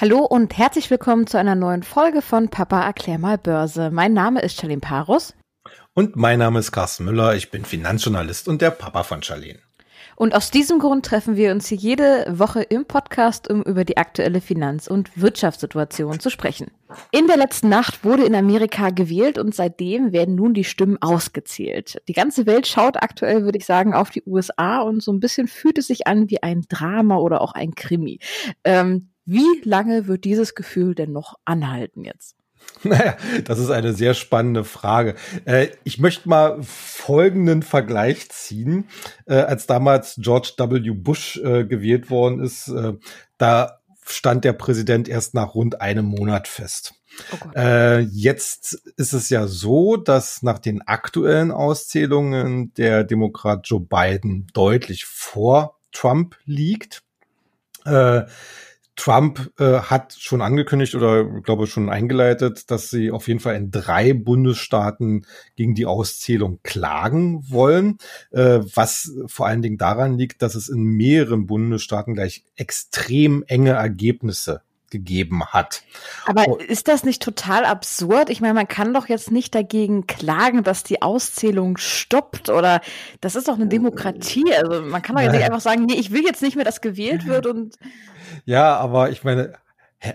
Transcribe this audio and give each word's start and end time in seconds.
Hallo 0.00 0.20
und 0.24 0.56
herzlich 0.56 0.88
willkommen 0.90 1.26
zu 1.26 1.36
einer 1.36 1.54
neuen 1.54 1.82
Folge 1.82 2.22
von 2.22 2.48
Papa 2.48 2.82
erklär 2.82 3.18
mal 3.18 3.36
Börse. 3.36 3.90
Mein 3.90 4.14
Name 4.14 4.40
ist 4.40 4.58
Charlene 4.58 4.80
Parus. 4.80 5.34
Und 5.92 6.16
mein 6.16 6.38
Name 6.38 6.58
ist 6.58 6.72
Carsten 6.72 7.04
Müller. 7.04 7.34
Ich 7.34 7.50
bin 7.50 7.66
Finanzjournalist 7.66 8.48
und 8.48 8.62
der 8.62 8.70
Papa 8.70 9.02
von 9.02 9.22
Charlene. 9.22 9.58
Und 10.16 10.34
aus 10.34 10.50
diesem 10.50 10.78
Grund 10.78 11.04
treffen 11.04 11.36
wir 11.36 11.52
uns 11.52 11.68
hier 11.68 11.76
jede 11.76 12.24
Woche 12.30 12.62
im 12.62 12.86
Podcast, 12.86 13.50
um 13.50 13.62
über 13.62 13.84
die 13.84 13.98
aktuelle 13.98 14.40
Finanz- 14.40 14.86
und 14.86 15.20
Wirtschaftssituation 15.20 16.18
zu 16.18 16.30
sprechen. 16.30 16.68
In 17.10 17.26
der 17.26 17.36
letzten 17.36 17.68
Nacht 17.68 18.02
wurde 18.02 18.24
in 18.24 18.34
Amerika 18.34 18.88
gewählt 18.88 19.38
und 19.38 19.54
seitdem 19.54 20.12
werden 20.12 20.34
nun 20.34 20.54
die 20.54 20.64
Stimmen 20.64 20.96
ausgezählt. 21.02 22.00
Die 22.08 22.14
ganze 22.14 22.46
Welt 22.46 22.66
schaut 22.66 22.96
aktuell, 22.96 23.44
würde 23.44 23.58
ich 23.58 23.66
sagen, 23.66 23.92
auf 23.92 24.08
die 24.08 24.22
USA 24.24 24.80
und 24.80 25.02
so 25.02 25.12
ein 25.12 25.20
bisschen 25.20 25.46
fühlt 25.46 25.76
es 25.76 25.88
sich 25.88 26.06
an 26.06 26.30
wie 26.30 26.42
ein 26.42 26.62
Drama 26.70 27.18
oder 27.18 27.42
auch 27.42 27.52
ein 27.52 27.74
Krimi. 27.74 28.18
Ähm, 28.64 29.10
wie 29.30 29.62
lange 29.62 30.06
wird 30.06 30.24
dieses 30.24 30.54
Gefühl 30.54 30.94
denn 30.94 31.12
noch 31.12 31.34
anhalten 31.44 32.04
jetzt? 32.04 32.36
Naja, 32.82 33.16
das 33.44 33.58
ist 33.58 33.70
eine 33.70 33.94
sehr 33.94 34.14
spannende 34.14 34.64
Frage. 34.64 35.14
Äh, 35.44 35.68
ich 35.84 35.98
möchte 35.98 36.28
mal 36.28 36.62
folgenden 36.62 37.62
Vergleich 37.62 38.28
ziehen. 38.30 38.88
Äh, 39.26 39.34
als 39.34 39.66
damals 39.66 40.16
George 40.18 40.52
W. 40.58 40.90
Bush 40.90 41.38
äh, 41.38 41.64
gewählt 41.64 42.10
worden 42.10 42.40
ist, 42.40 42.68
äh, 42.68 42.94
da 43.38 43.80
stand 44.04 44.44
der 44.44 44.52
Präsident 44.52 45.08
erst 45.08 45.34
nach 45.34 45.54
rund 45.54 45.80
einem 45.80 46.04
Monat 46.04 46.48
fest. 46.48 46.94
Oh 47.32 47.58
äh, 47.58 48.00
jetzt 48.00 48.74
ist 48.96 49.12
es 49.12 49.30
ja 49.30 49.46
so, 49.46 49.96
dass 49.96 50.42
nach 50.42 50.58
den 50.58 50.82
aktuellen 50.82 51.50
Auszählungen 51.50 52.72
der 52.74 53.04
Demokrat 53.04 53.66
Joe 53.68 53.80
Biden 53.80 54.46
deutlich 54.54 55.04
vor 55.04 55.78
Trump 55.92 56.36
liegt. 56.44 57.02
Äh, 57.84 58.22
Trump 59.00 59.50
äh, 59.58 59.80
hat 59.80 60.14
schon 60.18 60.42
angekündigt 60.42 60.94
oder 60.94 61.24
glaube 61.24 61.66
schon 61.66 61.88
eingeleitet, 61.88 62.70
dass 62.70 62.90
sie 62.90 63.10
auf 63.10 63.28
jeden 63.28 63.40
Fall 63.40 63.56
in 63.56 63.70
drei 63.70 64.12
Bundesstaaten 64.12 65.24
gegen 65.56 65.74
die 65.74 65.86
Auszählung 65.86 66.60
klagen 66.62 67.42
wollen, 67.48 67.96
äh, 68.30 68.60
was 68.74 69.10
vor 69.26 69.46
allen 69.46 69.62
Dingen 69.62 69.78
daran 69.78 70.18
liegt, 70.18 70.42
dass 70.42 70.54
es 70.54 70.68
in 70.68 70.82
mehreren 70.82 71.46
Bundesstaaten 71.46 72.12
gleich 72.12 72.44
extrem 72.56 73.42
enge 73.46 73.70
Ergebnisse 73.70 74.60
gegeben 74.90 75.46
hat. 75.46 75.82
Aber 76.26 76.44
oh. 76.46 76.56
ist 76.56 76.88
das 76.88 77.02
nicht 77.02 77.22
total 77.22 77.64
absurd? 77.64 78.28
Ich 78.28 78.42
meine, 78.42 78.54
man 78.54 78.68
kann 78.68 78.92
doch 78.92 79.08
jetzt 79.08 79.30
nicht 79.30 79.54
dagegen 79.54 80.06
klagen, 80.06 80.62
dass 80.62 80.82
die 80.82 81.00
Auszählung 81.00 81.78
stoppt 81.78 82.50
oder 82.50 82.82
das 83.22 83.34
ist 83.34 83.48
doch 83.48 83.54
eine 83.54 83.68
Demokratie. 83.68 84.52
Also 84.52 84.82
man 84.82 85.00
kann 85.00 85.16
doch 85.16 85.22
jetzt 85.22 85.32
nicht 85.32 85.44
einfach 85.44 85.60
sagen, 85.60 85.86
nee, 85.86 85.94
ich 85.94 86.10
will 86.10 86.24
jetzt 86.24 86.42
nicht 86.42 86.56
mehr, 86.56 86.64
dass 86.64 86.82
gewählt 86.82 87.26
wird 87.26 87.46
und 87.46 87.76
ja, 88.44 88.76
aber 88.76 89.10
ich 89.10 89.24
meine, 89.24 89.54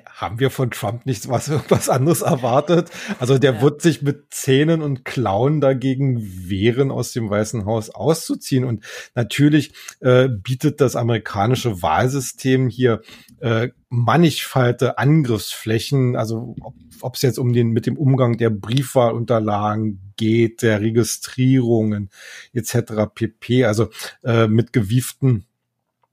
haben 0.08 0.40
wir 0.40 0.50
von 0.50 0.72
Trump 0.72 1.06
nichts 1.06 1.30
was 1.30 1.52
was 1.70 1.90
anderes 1.90 2.22
erwartet? 2.22 2.90
Also 3.20 3.38
der 3.38 3.56
ja. 3.56 3.62
wird 3.62 3.82
sich 3.82 4.02
mit 4.02 4.34
Zähnen 4.34 4.82
und 4.82 5.06
Klauen 5.06 5.62
dagegen 5.62 6.20
wehren, 6.50 6.92
aus 6.92 7.12
dem 7.14 7.30
Weißen 7.30 7.66
Haus 7.66 7.90
auszuziehen. 7.92 8.66
Und 8.66 8.84
natürlich 9.14 9.74
äh, 10.00 10.28
bietet 10.28 10.82
das 10.82 10.96
amerikanische 10.96 11.82
Wahlsystem 11.82 12.68
hier 12.68 13.02
äh, 13.40 13.70
mannigfalte 13.90 14.98
Angriffsflächen. 14.98 16.16
Also 16.16 16.56
ob 17.02 17.16
es 17.16 17.22
jetzt 17.22 17.38
um 17.38 17.54
den 17.54 17.70
mit 17.70 17.86
dem 17.86 17.98
Umgang 17.98 18.38
der 18.38 18.50
Briefwahlunterlagen 18.50 20.14
geht, 20.18 20.64
der 20.64 20.82
Registrierungen 20.82 22.10
etc. 22.54 23.14
pp. 23.14 23.66
Also 23.66 23.90
äh, 24.24 24.48
mit 24.48 24.74
gewieften 24.74 25.46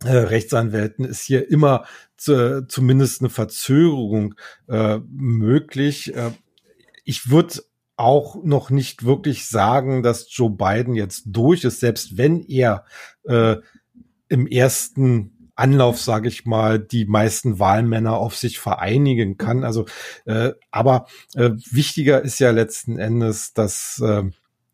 äh, 0.05 0.17
Rechtsanwälten 0.17 1.05
ist 1.05 1.23
hier 1.23 1.51
immer 1.51 1.85
zu, 2.17 2.67
zumindest 2.67 3.21
eine 3.21 3.31
Verzögerung 3.31 4.35
äh, 4.69 4.99
möglich. 5.09 6.15
Äh, 6.15 6.31
ich 7.05 7.31
würde 7.31 7.63
auch 7.97 8.43
noch 8.43 8.71
nicht 8.71 9.05
wirklich 9.05 9.47
sagen, 9.47 10.03
dass 10.03 10.27
Joe 10.35 10.51
Biden 10.51 10.95
jetzt 10.95 11.25
durch 11.27 11.65
ist, 11.65 11.81
selbst 11.81 12.17
wenn 12.17 12.41
er 12.41 12.85
äh, 13.25 13.57
im 14.29 14.47
ersten 14.47 15.51
Anlauf, 15.55 16.01
sage 16.01 16.29
ich 16.29 16.47
mal, 16.47 16.79
die 16.79 17.05
meisten 17.05 17.59
Wahlmänner 17.59 18.15
auf 18.15 18.37
sich 18.37 18.59
vereinigen 18.59 19.37
kann. 19.37 19.65
Also, 19.65 19.87
äh, 20.25 20.53
aber 20.71 21.07
äh, 21.35 21.51
wichtiger 21.71 22.23
ist 22.23 22.39
ja 22.39 22.51
letzten 22.51 22.99
Endes, 22.99 23.53
dass, 23.53 24.01
äh, 24.03 24.25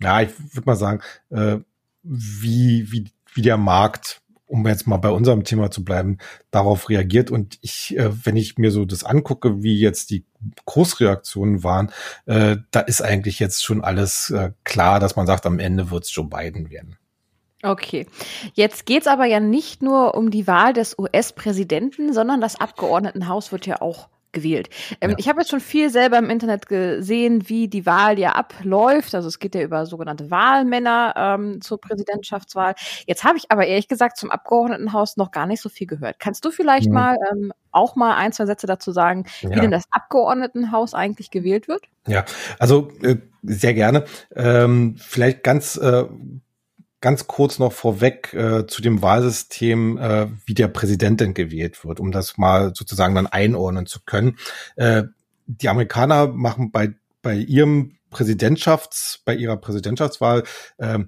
ja, 0.01 0.23
ich 0.23 0.31
würde 0.55 0.67
mal 0.67 0.77
sagen, 0.77 1.03
äh, 1.31 1.59
wie 2.03 2.91
wie 2.93 3.11
wie 3.35 3.43
der 3.43 3.57
Markt 3.57 4.23
um 4.49 4.67
jetzt 4.67 4.87
mal 4.87 4.97
bei 4.97 5.11
unserem 5.11 5.45
Thema 5.45 5.71
zu 5.71 5.85
bleiben, 5.85 6.19
darauf 6.51 6.89
reagiert. 6.89 7.31
Und 7.31 7.59
ich, 7.61 7.97
äh, 7.97 8.11
wenn 8.27 8.37
ich 8.37 8.59
mir 8.59 8.71
so 8.71 8.85
das 8.85 9.05
angucke, 9.05 9.63
wie 9.63 9.79
jetzt 9.79 10.11
die 10.11 10.25
Kursreaktionen 10.65 11.63
waren, 11.63 11.93
äh, 12.27 12.57
da 12.71 12.81
ist 12.81 13.03
eigentlich 13.03 13.39
jetzt 13.39 13.63
schon 13.63 13.85
alles 13.85 14.31
äh, 14.31 14.51
klar, 14.65 15.01
dass 15.01 15.17
man 15.17 15.27
sagt, 15.27 15.47
am 15.47 15.59
Ende 15.59 15.91
wird 15.91 16.05
es 16.05 16.15
Joe 16.15 16.27
Biden 16.27 16.71
werden. 16.71 16.97
Okay. 17.63 18.07
Jetzt 18.55 18.87
geht's 18.87 19.09
aber 19.09 19.25
ja 19.25 19.41
nicht 19.41 19.83
nur 19.83 20.15
um 20.15 20.31
die 20.31 20.47
Wahl 20.47 20.73
des 20.73 20.97
US-Präsidenten, 20.99 22.13
sondern 22.13 22.41
das 22.41 22.61
Abgeordnetenhaus 22.61 23.51
wird 23.51 23.67
ja 23.67 23.81
auch 23.81 24.09
gewählt. 24.39 24.71
Ähm, 25.01 25.11
ja. 25.11 25.17
Ich 25.19 25.29
habe 25.29 25.41
jetzt 25.41 25.51
schon 25.51 25.61
viel 25.61 25.91
selber 25.91 26.19
im 26.19 26.31
Internet 26.31 26.67
gesehen, 26.67 27.49
wie 27.49 27.69
die 27.69 27.87
Wahl 27.87 28.19
ja 28.19 28.33
abläuft. 28.33 29.15
Also 29.15 29.29
es 29.29 29.39
geht 29.39 29.55
ja 29.55 29.63
über 29.63 29.85
sogenannte 29.87 30.31
Wahlmänner 30.31 31.15
ähm, 31.17 31.61
zur 31.61 31.81
Präsidentschaftswahl. 31.81 32.75
Jetzt 33.07 33.25
habe 33.25 33.37
ich 33.37 33.51
aber 33.51 33.67
ehrlich 33.67 33.89
gesagt 33.89 34.17
zum 34.17 34.31
Abgeordnetenhaus 34.31 35.17
noch 35.17 35.31
gar 35.31 35.47
nicht 35.47 35.61
so 35.61 35.69
viel 35.69 35.87
gehört. 35.87 36.21
Kannst 36.21 36.45
du 36.45 36.51
vielleicht 36.51 36.89
mhm. 36.89 36.95
mal 36.95 37.17
ähm, 37.31 37.53
auch 37.73 37.97
mal 37.97 38.17
ein, 38.17 38.33
zwei 38.33 38.47
Sätze 38.47 38.67
dazu 38.67 38.93
sagen, 38.93 39.25
ja. 39.41 39.51
wie 39.51 39.61
denn 39.61 39.71
das 39.71 39.85
Abgeordnetenhaus 39.91 40.95
eigentlich 40.95 41.31
gewählt 41.31 41.69
wird? 41.69 41.83
Ja, 42.07 42.25
also 42.59 42.91
äh, 43.03 43.17
sehr 43.43 43.75
gerne. 43.75 44.05
Ähm, 44.35 44.97
vielleicht 44.99 45.43
ganz 45.43 45.77
äh, 45.77 46.05
ganz 47.01 47.27
kurz 47.27 47.59
noch 47.59 47.73
vorweg 47.73 48.35
äh, 48.35 48.67
zu 48.67 48.83
dem 48.83 49.03
Wahlsystem, 49.03 49.99
äh, 49.99 50.29
wie 50.47 50.55
der 50.55 50.69
Präsident 50.69 51.21
denn 51.21 51.35
gewählt 51.35 51.85
wird, 51.85 52.01
um 52.01 52.11
das 52.11 52.39
mal 52.39 52.75
sozusagen 52.75 53.15
dann 53.15 53.27
einordnen 53.27 53.87
zu 53.87 54.01
können. 54.05 54.37
Äh, 54.77 55.05
die 55.47 55.69
Amerikaner 55.69 56.27
machen 56.29 56.71
bei, 56.71 56.95
bei 57.23 57.35
ihrem 57.37 57.97
Präsidentschafts, 58.11 59.23
bei 59.25 59.35
ihrer 59.35 59.57
Präsidentschaftswahl 59.57 60.45
äh, 60.79 60.99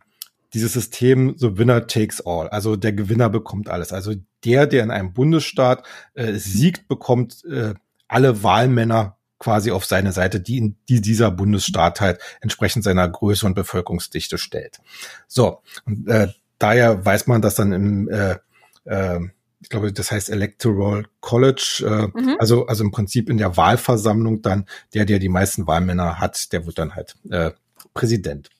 dieses 0.52 0.72
System 0.72 1.34
so 1.36 1.58
Winner 1.58 1.86
takes 1.86 2.20
all. 2.20 2.48
Also 2.48 2.76
der 2.76 2.92
Gewinner 2.92 3.28
bekommt 3.30 3.68
alles. 3.68 3.92
Also 3.92 4.14
der, 4.44 4.66
der 4.66 4.82
in 4.82 4.90
einem 4.90 5.12
Bundesstaat 5.12 5.86
äh, 6.14 6.32
siegt, 6.34 6.88
bekommt 6.88 7.44
äh, 7.44 7.74
alle 8.08 8.42
Wahlmänner 8.42 9.19
quasi 9.40 9.72
auf 9.72 9.84
seine 9.84 10.12
Seite, 10.12 10.38
die, 10.38 10.58
in, 10.58 10.76
die 10.88 11.00
dieser 11.00 11.32
Bundesstaat 11.32 12.00
halt 12.00 12.20
entsprechend 12.40 12.84
seiner 12.84 13.08
Größe 13.08 13.44
und 13.46 13.54
Bevölkerungsdichte 13.54 14.38
stellt. 14.38 14.78
So, 15.26 15.62
und 15.84 16.06
äh, 16.06 16.28
daher 16.58 17.04
weiß 17.04 17.26
man, 17.26 17.42
dass 17.42 17.56
dann 17.56 17.72
im, 17.72 18.08
äh, 18.08 18.36
äh, 18.84 19.18
ich 19.60 19.68
glaube, 19.68 19.92
das 19.92 20.12
heißt 20.12 20.30
Electoral 20.30 21.06
College, 21.20 21.82
äh, 21.84 22.20
mhm. 22.20 22.36
also, 22.38 22.66
also 22.66 22.84
im 22.84 22.92
Prinzip 22.92 23.28
in 23.28 23.38
der 23.38 23.56
Wahlversammlung 23.56 24.42
dann, 24.42 24.66
der, 24.94 25.06
der 25.06 25.18
die 25.18 25.28
meisten 25.28 25.66
Wahlmänner 25.66 26.20
hat, 26.20 26.52
der 26.52 26.66
wird 26.66 26.78
dann 26.78 26.94
halt 26.94 27.16
äh, 27.30 27.50
Präsident. 27.94 28.50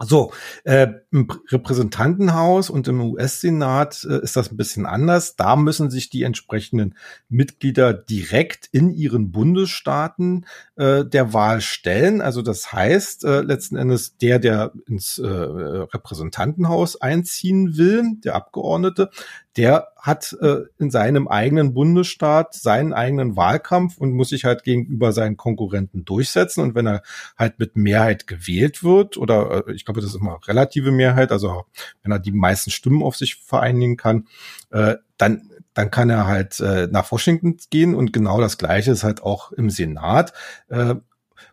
So, 0.00 0.32
äh, 0.62 0.86
im 1.10 1.28
Repräsentantenhaus 1.50 2.70
und 2.70 2.86
im 2.86 3.00
US-Senat 3.00 4.06
äh, 4.08 4.22
ist 4.22 4.36
das 4.36 4.52
ein 4.52 4.56
bisschen 4.56 4.86
anders. 4.86 5.34
Da 5.34 5.56
müssen 5.56 5.90
sich 5.90 6.08
die 6.08 6.22
entsprechenden 6.22 6.94
Mitglieder 7.28 7.94
direkt 7.94 8.68
in 8.70 8.90
ihren 8.90 9.32
Bundesstaaten 9.32 10.46
äh, 10.78 11.04
der 11.04 11.32
Wahl 11.32 11.60
stellen. 11.60 12.20
Also 12.20 12.40
das 12.40 12.72
heißt 12.72 13.24
äh, 13.24 13.40
letzten 13.40 13.76
Endes 13.76 14.16
der, 14.16 14.38
der 14.38 14.72
ins 14.86 15.18
äh, 15.18 15.26
Repräsentantenhaus 15.26 17.00
einziehen 17.00 17.76
will, 17.76 18.04
der 18.24 18.36
Abgeordnete, 18.36 19.10
der 19.56 19.88
hat 19.96 20.36
äh, 20.40 20.60
in 20.78 20.92
seinem 20.92 21.26
eigenen 21.26 21.74
Bundesstaat 21.74 22.54
seinen 22.54 22.92
eigenen 22.92 23.34
Wahlkampf 23.34 23.98
und 23.98 24.12
muss 24.12 24.28
sich 24.28 24.44
halt 24.44 24.62
gegenüber 24.62 25.12
seinen 25.12 25.36
Konkurrenten 25.36 26.04
durchsetzen. 26.04 26.62
Und 26.62 26.76
wenn 26.76 26.86
er 26.86 27.02
halt 27.36 27.58
mit 27.58 27.76
Mehrheit 27.76 28.28
gewählt 28.28 28.84
wird, 28.84 29.16
oder 29.16 29.66
äh, 29.66 29.72
ich 29.72 29.84
glaube, 29.84 30.00
das 30.00 30.10
ist 30.10 30.20
immer 30.20 30.38
relative 30.46 30.92
Mehrheit, 30.92 31.32
also 31.32 31.64
wenn 32.04 32.12
er 32.12 32.20
die 32.20 32.30
meisten 32.30 32.70
Stimmen 32.70 33.02
auf 33.02 33.16
sich 33.16 33.34
vereinigen 33.34 33.96
kann, 33.96 34.28
äh, 34.70 34.94
dann 35.16 35.50
dann 35.78 35.92
kann 35.92 36.10
er 36.10 36.26
halt 36.26 36.58
äh, 36.58 36.88
nach 36.90 37.12
Washington 37.12 37.56
gehen 37.70 37.94
und 37.94 38.12
genau 38.12 38.40
das 38.40 38.58
Gleiche 38.58 38.90
ist 38.90 39.04
halt 39.04 39.22
auch 39.22 39.52
im 39.52 39.70
Senat, 39.70 40.32
äh, 40.66 40.96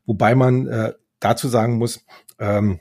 wobei 0.08 0.34
man 0.34 0.66
äh, 0.66 0.94
dazu 1.20 1.48
sagen 1.48 1.78
muss, 1.78 2.04
ähm, 2.40 2.80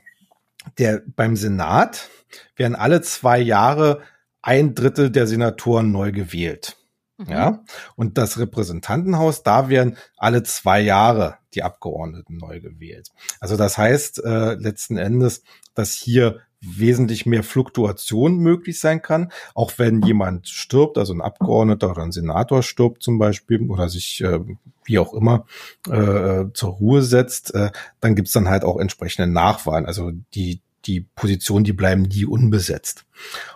der 0.79 1.03
beim 1.05 1.35
Senat 1.35 2.09
werden 2.55 2.73
alle 2.73 3.03
zwei 3.03 3.37
Jahre 3.37 4.01
ein 4.41 4.73
Drittel 4.73 5.11
der 5.11 5.27
Senatoren 5.27 5.91
neu 5.91 6.11
gewählt. 6.11 6.77
Mhm. 7.19 7.29
Ja, 7.29 7.63
und 7.95 8.17
das 8.17 8.39
Repräsentantenhaus, 8.39 9.43
da 9.43 9.69
werden 9.69 9.97
alle 10.17 10.41
zwei 10.41 10.81
Jahre 10.81 11.37
die 11.53 11.61
Abgeordneten 11.61 12.37
neu 12.37 12.59
gewählt. 12.59 13.09
Also 13.39 13.55
das 13.55 13.77
heißt 13.77 14.23
äh, 14.25 14.55
letzten 14.55 14.97
Endes, 14.97 15.43
dass 15.75 15.93
hier 15.93 16.39
wesentlich 16.65 17.25
mehr 17.25 17.43
Fluktuation 17.43 18.37
möglich 18.37 18.79
sein 18.79 19.01
kann. 19.01 19.31
Auch 19.53 19.73
wenn 19.77 20.01
jemand 20.01 20.47
stirbt, 20.47 20.97
also 20.97 21.13
ein 21.13 21.21
Abgeordneter 21.21 21.91
oder 21.91 22.03
ein 22.03 22.11
Senator 22.11 22.63
stirbt 22.63 23.03
zum 23.03 23.19
Beispiel 23.19 23.69
oder 23.69 23.89
sich 23.89 24.21
äh, 24.21 24.39
wie 24.83 24.99
auch 24.99 25.13
immer 25.13 25.45
äh, 25.89 26.45
zur 26.53 26.69
Ruhe 26.71 27.01
setzt, 27.01 27.53
äh, 27.53 27.71
dann 27.99 28.15
gibt's 28.15 28.31
dann 28.31 28.49
halt 28.49 28.63
auch 28.63 28.79
entsprechende 28.79 29.31
Nachwahlen. 29.31 29.85
Also 29.85 30.11
die 30.33 30.61
die 30.85 31.01
Positionen, 31.01 31.65
die 31.65 31.73
bleiben 31.73 32.03
nie 32.03 32.25
unbesetzt. 32.25 33.05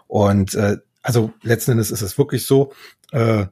Und 0.07 0.55
äh, 0.55 0.77
also 1.03 1.31
letzten 1.43 1.71
Endes 1.71 1.91
ist 1.91 2.01
es 2.01 2.17
wirklich 2.17 2.45
so, 2.45 2.73
äh, 3.11 3.45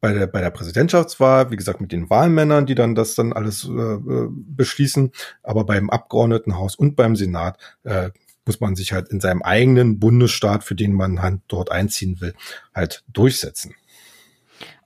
bei 0.00 0.12
der, 0.12 0.26
bei 0.26 0.42
der 0.42 0.50
Präsidentschaftswahl, 0.50 1.50
wie 1.50 1.56
gesagt, 1.56 1.80
mit 1.80 1.90
den 1.90 2.10
Wahlmännern, 2.10 2.66
die 2.66 2.74
dann 2.74 2.94
das 2.94 3.14
dann 3.14 3.32
alles 3.32 3.64
äh, 3.64 3.70
äh, 3.70 4.28
beschließen, 4.30 5.12
aber 5.42 5.64
beim 5.64 5.88
Abgeordnetenhaus 5.88 6.74
und 6.74 6.94
beim 6.94 7.16
Senat 7.16 7.58
äh, 7.84 8.10
muss 8.46 8.60
man 8.60 8.76
sich 8.76 8.92
halt 8.92 9.08
in 9.08 9.20
seinem 9.20 9.42
eigenen 9.42 9.98
Bundesstaat, 9.98 10.64
für 10.64 10.74
den 10.74 10.92
man 10.92 11.22
halt 11.22 11.40
dort 11.48 11.70
einziehen 11.70 12.20
will, 12.20 12.34
halt 12.74 13.04
durchsetzen. 13.12 13.74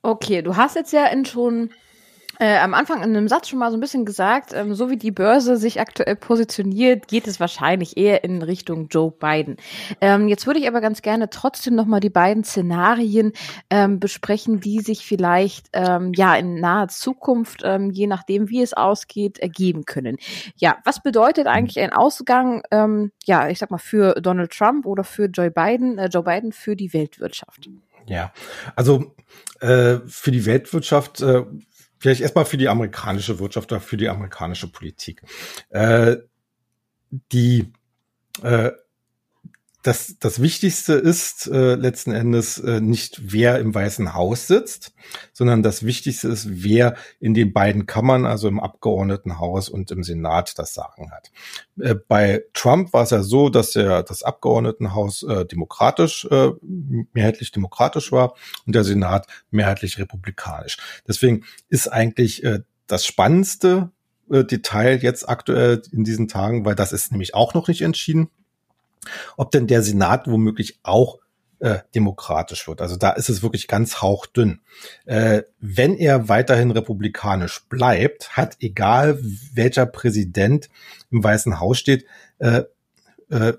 Okay, 0.03 0.43
du 0.43 0.57
hast 0.57 0.77
jetzt 0.77 0.93
ja 0.93 1.07
in 1.07 1.25
schon 1.25 1.71
äh, 2.39 2.59
am 2.59 2.75
Anfang 2.75 2.99
in 3.03 3.17
einem 3.17 3.29
Satz 3.29 3.49
schon 3.49 3.59
mal 3.59 3.71
so 3.71 3.77
ein 3.77 3.81
bisschen 3.81 4.05
gesagt, 4.05 4.53
ähm, 4.53 4.75
so 4.75 4.91
wie 4.91 4.97
die 4.97 5.11
Börse 5.11 5.57
sich 5.57 5.81
aktuell 5.81 6.17
positioniert, 6.17 7.09
geht 7.09 7.27
es 7.27 7.41
wahrscheinlich 7.41 7.97
eher 7.97 8.25
in 8.25 8.43
Richtung 8.43 8.89
Joe 8.89 9.11
Biden. 9.11 9.57
Ähm, 10.01 10.29
jetzt 10.29 10.47
würde 10.47 10.61
ich 10.61 10.69
aber 10.69 10.81
ganz 10.81 11.03
gerne 11.03 11.31
trotzdem 11.31 11.75
noch 11.75 11.87
mal 11.87 12.01
die 12.01 12.11
beiden 12.11 12.45
Szenarien 12.45 13.33
ähm, 13.71 13.99
besprechen, 14.01 14.61
die 14.61 14.81
sich 14.81 15.05
vielleicht 15.05 15.67
ähm, 15.73 16.13
ja 16.15 16.35
in 16.37 16.61
naher 16.61 16.89
Zukunft, 16.89 17.63
ähm, 17.65 17.91
je 17.91 18.07
nachdem 18.07 18.49
wie 18.49 18.63
es 18.63 18.73
ausgeht, 18.73 19.39
ergeben 19.39 19.85
können. 19.85 20.17
Ja, 20.57 20.79
was 20.85 21.03
bedeutet 21.03 21.47
eigentlich 21.47 21.81
ein 21.81 21.93
Ausgang, 21.93 22.63
ähm, 22.71 23.13
ja, 23.25 23.49
ich 23.49 23.59
sag 23.59 23.71
mal 23.71 23.79
für 23.79 24.15
Donald 24.21 24.53
Trump 24.53 24.87
oder 24.87 25.05
für 25.05 25.27
Joe 25.27 25.51
Biden, 25.51 25.99
äh, 25.99 26.07
Joe 26.07 26.23
Biden 26.23 26.53
für 26.53 26.77
die 26.77 26.93
Weltwirtschaft? 26.93 27.69
Ja, 28.07 28.33
also 28.75 29.15
äh, 29.61 29.99
für 30.07 30.31
die 30.31 30.47
Weltwirtschaft 30.47 31.21
äh, 31.21 31.45
vielleicht 31.99 32.21
erstmal 32.21 32.45
für 32.45 32.57
die 32.57 32.69
amerikanische 32.69 33.39
Wirtschaft 33.39 33.73
oder 33.73 33.81
für 33.81 33.97
die 33.97 34.09
amerikanische 34.09 34.71
Politik. 34.71 35.23
Äh, 35.71 36.17
die 37.33 37.73
äh, 38.43 38.71
das, 39.83 40.17
das 40.19 40.43
Wichtigste 40.43 40.95
ist 40.95 41.47
äh, 41.47 41.77
letzten 41.77 42.11
Endes 42.11 42.59
äh, 42.59 42.81
nicht, 42.81 43.33
wer 43.33 43.61
im 43.61 43.73
Weißen 43.75 44.13
Haus 44.13 44.49
sitzt, 44.49 44.93
sondern 45.33 45.63
das 45.63 45.85
Wichtigste 45.85 46.27
ist, 46.29 46.65
wer 46.65 46.97
in 47.21 47.33
den 47.33 47.53
beiden 47.53 47.87
Kammern, 47.87 48.27
also 48.27 48.49
im 48.49 48.59
Abgeordnetenhaus 48.59 49.69
und 49.69 49.93
im 49.93 50.03
Senat, 50.03 50.59
das 50.59 50.75
Sagen 50.75 51.13
hat. 51.13 51.31
Äh, 51.81 51.95
bei 51.95 52.43
Trump 52.55 52.93
war 52.93 53.05
es 53.05 53.11
ja 53.11 53.23
so, 53.23 53.51
dass 53.51 53.77
er 53.77 54.03
das 54.03 54.25
Abgeordnetenhaus 54.25 55.23
äh, 55.23 55.47
demokratisch, 55.47 56.27
äh, 56.29 56.51
mehrheitlich 57.13 57.53
demokratisch 57.53 58.11
war 58.11 58.35
und 58.67 58.75
der 58.75 58.83
Senat 58.83 59.29
mehrheitlich 59.53 59.99
republikanisch. 59.99 60.79
Deswegen 61.07 61.45
ist 61.69 61.87
eigentlich 61.87 62.43
äh, 62.43 62.61
das 62.89 63.07
Spannendste 63.07 63.93
äh, 64.29 64.45
Detail 64.45 64.99
jetzt 65.03 65.29
aktuell 65.29 65.83
in 65.93 66.03
diesen 66.03 66.27
Tagen, 66.27 66.65
weil 66.65 66.75
das 66.75 66.93
ist 66.93 67.13
nämlich 67.13 67.35
auch 67.35 67.55
noch 67.55 67.69
nicht 67.69 67.83
entschieden 67.83 68.29
ob 69.37 69.51
denn 69.51 69.67
der 69.67 69.83
Senat 69.83 70.27
womöglich 70.27 70.79
auch 70.83 71.19
äh, 71.61 71.79
demokratisch 71.95 72.69
wird. 72.69 72.81
Also 72.81 72.97
da 72.97 73.11
ist 73.11 73.29
es 73.29 73.43
wirklich 73.43 73.67
ganz 73.67 74.01
hauchdünn. 74.01 74.61
Äh, 75.07 75.43
wenn 75.61 75.97
er 75.97 76.29
weiterhin 76.29 76.71
republikanisch 76.71 77.65
bleibt, 77.69 78.37
hat 78.37 78.57
egal 78.61 79.19
welcher 79.55 79.87
Präsident 79.87 80.69
im 81.11 81.23
Weißen 81.25 81.59
Haus 81.59 81.79
steht, 81.79 82.07
äh, 82.39 82.63
äh, 83.31 83.55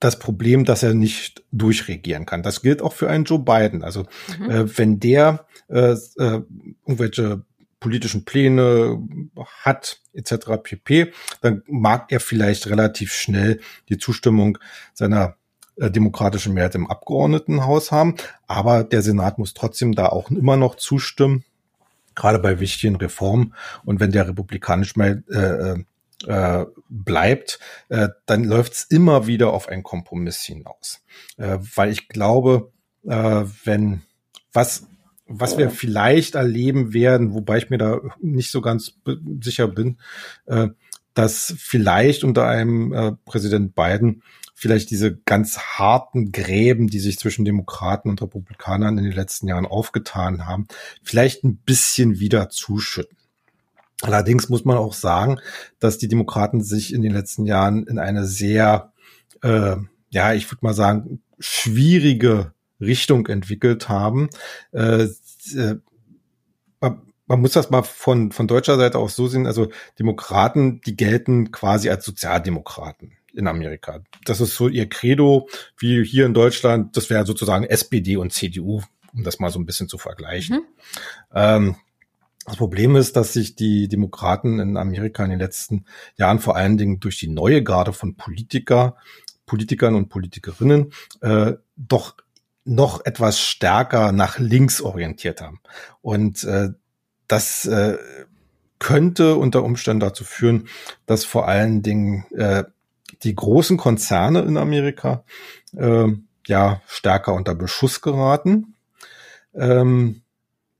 das 0.00 0.18
Problem, 0.18 0.64
dass 0.64 0.82
er 0.82 0.94
nicht 0.94 1.44
durchregieren 1.50 2.24
kann. 2.24 2.42
Das 2.42 2.62
gilt 2.62 2.82
auch 2.82 2.92
für 2.92 3.10
einen 3.10 3.24
Joe 3.24 3.40
Biden. 3.40 3.82
Also 3.82 4.06
mhm. 4.38 4.50
äh, 4.50 4.78
wenn 4.78 5.00
der 5.00 5.46
äh, 5.68 5.92
äh, 5.92 6.42
irgendwelche 6.86 7.42
politischen 7.80 8.24
Pläne 8.24 8.98
hat, 9.62 10.00
etc. 10.12 10.34
pp., 10.62 11.12
dann 11.40 11.62
mag 11.66 12.10
er 12.10 12.20
vielleicht 12.20 12.66
relativ 12.68 13.12
schnell 13.12 13.60
die 13.88 13.98
Zustimmung 13.98 14.58
seiner 14.94 15.36
äh, 15.76 15.90
demokratischen 15.90 16.54
Mehrheit 16.54 16.74
im 16.74 16.90
Abgeordnetenhaus 16.90 17.92
haben. 17.92 18.16
Aber 18.46 18.84
der 18.84 19.02
Senat 19.02 19.38
muss 19.38 19.54
trotzdem 19.54 19.94
da 19.94 20.06
auch 20.06 20.30
immer 20.30 20.56
noch 20.56 20.74
zustimmen, 20.74 21.44
gerade 22.14 22.38
bei 22.40 22.60
wichtigen 22.60 22.96
Reformen. 22.96 23.54
Und 23.84 24.00
wenn 24.00 24.10
der 24.10 24.26
republikanisch 24.26 24.96
mal 24.96 25.22
äh, 25.30 25.84
äh, 26.26 26.66
bleibt, 26.88 27.60
äh, 27.88 28.08
dann 28.26 28.44
läuft 28.44 28.72
es 28.72 28.82
immer 28.84 29.26
wieder 29.26 29.52
auf 29.52 29.68
einen 29.68 29.84
Kompromiss 29.84 30.40
hinaus. 30.40 31.04
Äh, 31.36 31.58
weil 31.76 31.92
ich 31.92 32.08
glaube, 32.08 32.72
äh, 33.06 33.44
wenn 33.64 34.02
was 34.52 34.88
was 35.28 35.58
wir 35.58 35.70
vielleicht 35.70 36.34
erleben 36.34 36.92
werden, 36.92 37.34
wobei 37.34 37.58
ich 37.58 37.70
mir 37.70 37.78
da 37.78 38.00
nicht 38.20 38.50
so 38.50 38.60
ganz 38.60 38.94
sicher 39.40 39.68
bin, 39.68 39.98
äh, 40.46 40.68
dass 41.14 41.54
vielleicht 41.58 42.24
unter 42.24 42.46
einem 42.46 42.92
äh, 42.92 43.12
Präsident 43.24 43.74
Biden 43.74 44.22
vielleicht 44.54 44.90
diese 44.90 45.16
ganz 45.16 45.58
harten 45.58 46.32
Gräben, 46.32 46.88
die 46.88 46.98
sich 46.98 47.18
zwischen 47.18 47.44
Demokraten 47.44 48.08
und 48.08 48.20
Republikanern 48.20 48.98
in 48.98 49.04
den 49.04 49.12
letzten 49.12 49.46
Jahren 49.46 49.66
aufgetan 49.66 50.46
haben, 50.46 50.66
vielleicht 51.02 51.44
ein 51.44 51.56
bisschen 51.56 52.18
wieder 52.18 52.48
zuschütten. 52.48 53.16
Allerdings 54.00 54.48
muss 54.48 54.64
man 54.64 54.76
auch 54.76 54.94
sagen, 54.94 55.38
dass 55.78 55.98
die 55.98 56.08
Demokraten 56.08 56.62
sich 56.62 56.92
in 56.94 57.02
den 57.02 57.12
letzten 57.12 57.46
Jahren 57.46 57.86
in 57.86 57.98
eine 57.98 58.26
sehr, 58.26 58.92
äh, 59.42 59.76
ja, 60.10 60.34
ich 60.34 60.50
würde 60.50 60.64
mal 60.64 60.74
sagen, 60.74 61.20
schwierige 61.38 62.52
Richtung 62.80 63.26
entwickelt 63.26 63.88
haben. 63.88 64.28
Äh, 64.72 65.08
äh, 65.54 65.76
man, 66.80 67.40
muss 67.40 67.52
das 67.52 67.70
mal 67.70 67.82
von, 67.82 68.32
von 68.32 68.46
deutscher 68.46 68.76
Seite 68.76 68.98
aus 68.98 69.16
so 69.16 69.26
sehen, 69.28 69.46
also 69.46 69.68
Demokraten, 69.98 70.80
die 70.82 70.96
gelten 70.96 71.50
quasi 71.50 71.90
als 71.90 72.04
Sozialdemokraten 72.04 73.12
in 73.34 73.46
Amerika. 73.46 74.00
Das 74.24 74.40
ist 74.40 74.56
so 74.56 74.68
ihr 74.68 74.88
Credo, 74.88 75.48
wie 75.76 76.04
hier 76.04 76.26
in 76.26 76.34
Deutschland, 76.34 76.96
das 76.96 77.10
wäre 77.10 77.26
sozusagen 77.26 77.64
SPD 77.64 78.16
und 78.16 78.32
CDU, 78.32 78.82
um 79.12 79.24
das 79.24 79.38
mal 79.38 79.50
so 79.50 79.58
ein 79.58 79.66
bisschen 79.66 79.88
zu 79.88 79.98
vergleichen. 79.98 80.56
Mhm. 80.56 80.62
Ähm, 81.34 81.76
das 82.48 82.56
Problem 82.56 82.96
ist, 82.96 83.14
dass 83.14 83.34
sich 83.34 83.56
die 83.56 83.88
Demokraten 83.88 84.58
in 84.58 84.78
Amerika 84.78 85.22
in 85.22 85.30
den 85.30 85.38
letzten 85.38 85.84
Jahren 86.16 86.38
vor 86.38 86.56
allen 86.56 86.78
Dingen 86.78 86.98
durch 86.98 87.18
die 87.18 87.28
neue 87.28 87.62
Garde 87.62 87.92
von 87.92 88.16
Politiker, 88.16 88.96
Politikern 89.44 89.94
und 89.94 90.08
Politikerinnen 90.08 90.92
äh, 91.20 91.54
doch 91.76 92.16
noch 92.68 93.04
etwas 93.06 93.40
stärker 93.40 94.12
nach 94.12 94.38
links 94.38 94.80
orientiert 94.80 95.40
haben. 95.40 95.60
Und 96.02 96.44
äh, 96.44 96.68
das 97.26 97.64
äh, 97.64 97.96
könnte 98.78 99.36
unter 99.36 99.64
Umständen 99.64 100.00
dazu 100.00 100.24
führen, 100.24 100.68
dass 101.06 101.24
vor 101.24 101.48
allen 101.48 101.82
Dingen 101.82 102.26
äh, 102.34 102.64
die 103.22 103.34
großen 103.34 103.76
Konzerne 103.76 104.42
in 104.42 104.56
Amerika 104.56 105.24
äh, 105.76 106.08
ja 106.46 106.82
stärker 106.86 107.34
unter 107.34 107.54
Beschuss 107.54 108.00
geraten. 108.00 108.74
Ähm, 109.54 110.22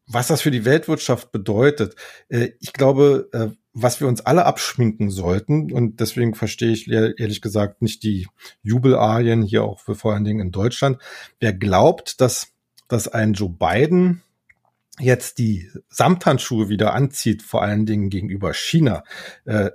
was 0.06 0.28
das 0.28 0.42
für 0.42 0.50
die 0.50 0.64
Weltwirtschaft 0.64 1.32
bedeutet, 1.32 1.96
äh, 2.28 2.50
ich 2.60 2.72
glaube, 2.72 3.28
äh, 3.32 3.48
was 3.72 4.00
wir 4.00 4.08
uns 4.08 4.20
alle 4.20 4.46
abschminken 4.46 5.10
sollten, 5.10 5.72
und 5.72 6.00
deswegen 6.00 6.34
verstehe 6.34 6.72
ich 6.72 6.88
ehrlich 6.90 7.40
gesagt 7.40 7.82
nicht 7.82 8.02
die 8.02 8.26
Jubelarien 8.62 9.42
hier 9.42 9.64
auch 9.64 9.80
für 9.80 9.94
vor 9.94 10.14
allen 10.14 10.24
Dingen 10.24 10.40
in 10.40 10.50
Deutschland. 10.50 10.98
Wer 11.40 11.52
glaubt, 11.52 12.20
dass, 12.20 12.48
dass 12.88 13.08
ein 13.08 13.34
Joe 13.34 13.50
Biden 13.50 14.22
jetzt 15.00 15.38
die 15.38 15.70
Samthandschuhe 15.88 16.68
wieder 16.68 16.94
anzieht, 16.94 17.42
vor 17.42 17.62
allen 17.62 17.86
Dingen 17.86 18.10
gegenüber 18.10 18.52
China, 18.52 19.04
äh, 19.44 19.70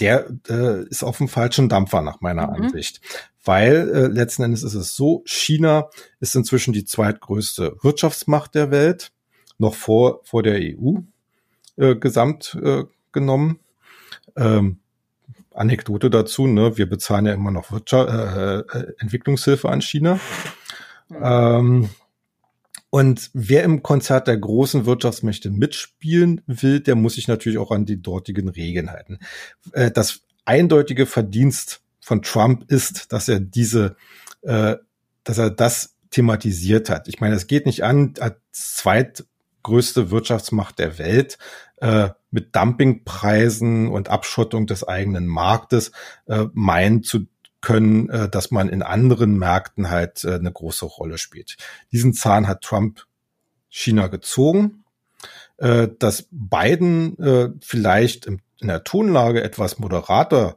der 0.00 0.30
äh, 0.48 0.84
ist 0.88 1.02
auf 1.02 1.18
dem 1.18 1.28
falschen 1.28 1.68
Dampfer 1.68 2.02
nach 2.02 2.20
meiner 2.20 2.46
mhm. 2.46 2.64
Ansicht. 2.64 3.00
Weil 3.44 3.90
äh, 3.90 4.06
letzten 4.06 4.44
Endes 4.44 4.62
ist 4.62 4.74
es 4.74 4.94
so, 4.94 5.22
China 5.26 5.90
ist 6.20 6.34
inzwischen 6.34 6.72
die 6.72 6.84
zweitgrößte 6.84 7.76
Wirtschaftsmacht 7.82 8.54
der 8.54 8.70
Welt 8.70 9.12
noch 9.58 9.74
vor, 9.74 10.20
vor 10.24 10.42
der 10.42 10.58
EU 10.60 11.00
äh, 11.76 11.96
gesamt 11.96 12.58
äh, 12.62 12.84
genommen. 13.12 13.58
Ähm, 14.36 14.78
Anekdote 15.54 16.10
dazu, 16.10 16.46
ne? 16.46 16.76
wir 16.78 16.88
bezahlen 16.88 17.26
ja 17.26 17.34
immer 17.34 17.50
noch 17.50 17.72
Wirtschaft, 17.72 18.10
äh, 18.10 18.58
äh, 18.60 18.92
Entwicklungshilfe 18.98 19.68
an 19.68 19.82
China. 19.82 20.18
Mhm. 21.08 21.16
Ähm, 21.22 21.88
und 22.90 23.30
wer 23.32 23.64
im 23.64 23.82
Konzert 23.82 24.28
der 24.28 24.36
großen 24.36 24.84
Wirtschaftsmächte 24.84 25.50
mitspielen 25.50 26.42
will, 26.46 26.80
der 26.80 26.94
muss 26.94 27.14
sich 27.14 27.26
natürlich 27.26 27.58
auch 27.58 27.70
an 27.70 27.86
die 27.86 28.02
dortigen 28.02 28.48
Regeln 28.48 28.90
halten. 28.90 29.18
Äh, 29.72 29.90
das 29.90 30.20
eindeutige 30.44 31.06
Verdienst 31.06 31.82
von 32.00 32.22
Trump 32.22 32.70
ist, 32.70 33.12
dass 33.12 33.28
er 33.28 33.40
diese, 33.40 33.96
äh, 34.42 34.76
dass 35.24 35.38
er 35.38 35.50
das 35.50 35.96
thematisiert 36.10 36.90
hat. 36.90 37.08
Ich 37.08 37.20
meine, 37.20 37.34
es 37.34 37.46
geht 37.46 37.64
nicht 37.64 37.84
an, 37.84 38.14
als 38.20 38.36
zweit 38.50 39.24
größte 39.62 40.10
Wirtschaftsmacht 40.10 40.78
der 40.78 40.98
Welt 40.98 41.38
äh, 41.76 42.10
mit 42.32 42.56
Dumpingpreisen 42.56 43.88
und 43.88 44.08
Abschottung 44.08 44.66
des 44.66 44.82
eigenen 44.86 45.26
Marktes 45.26 45.92
äh, 46.26 46.46
meinen 46.52 47.04
zu 47.04 47.26
können, 47.60 48.10
äh, 48.10 48.28
dass 48.28 48.50
man 48.50 48.68
in 48.68 48.82
anderen 48.82 49.38
Märkten 49.38 49.88
halt 49.90 50.24
äh, 50.24 50.34
eine 50.34 50.50
große 50.50 50.84
Rolle 50.84 51.18
spielt. 51.18 51.56
Diesen 51.92 52.12
Zahn 52.12 52.48
hat 52.48 52.62
Trump 52.62 53.06
China 53.68 54.08
gezogen, 54.08 54.82
äh, 55.58 55.88
dass 55.98 56.26
Biden 56.30 57.16
äh, 57.18 57.50
vielleicht 57.60 58.26
in 58.26 58.40
der 58.60 58.82
Tonlage 58.82 59.42
etwas 59.42 59.78
moderater 59.78 60.56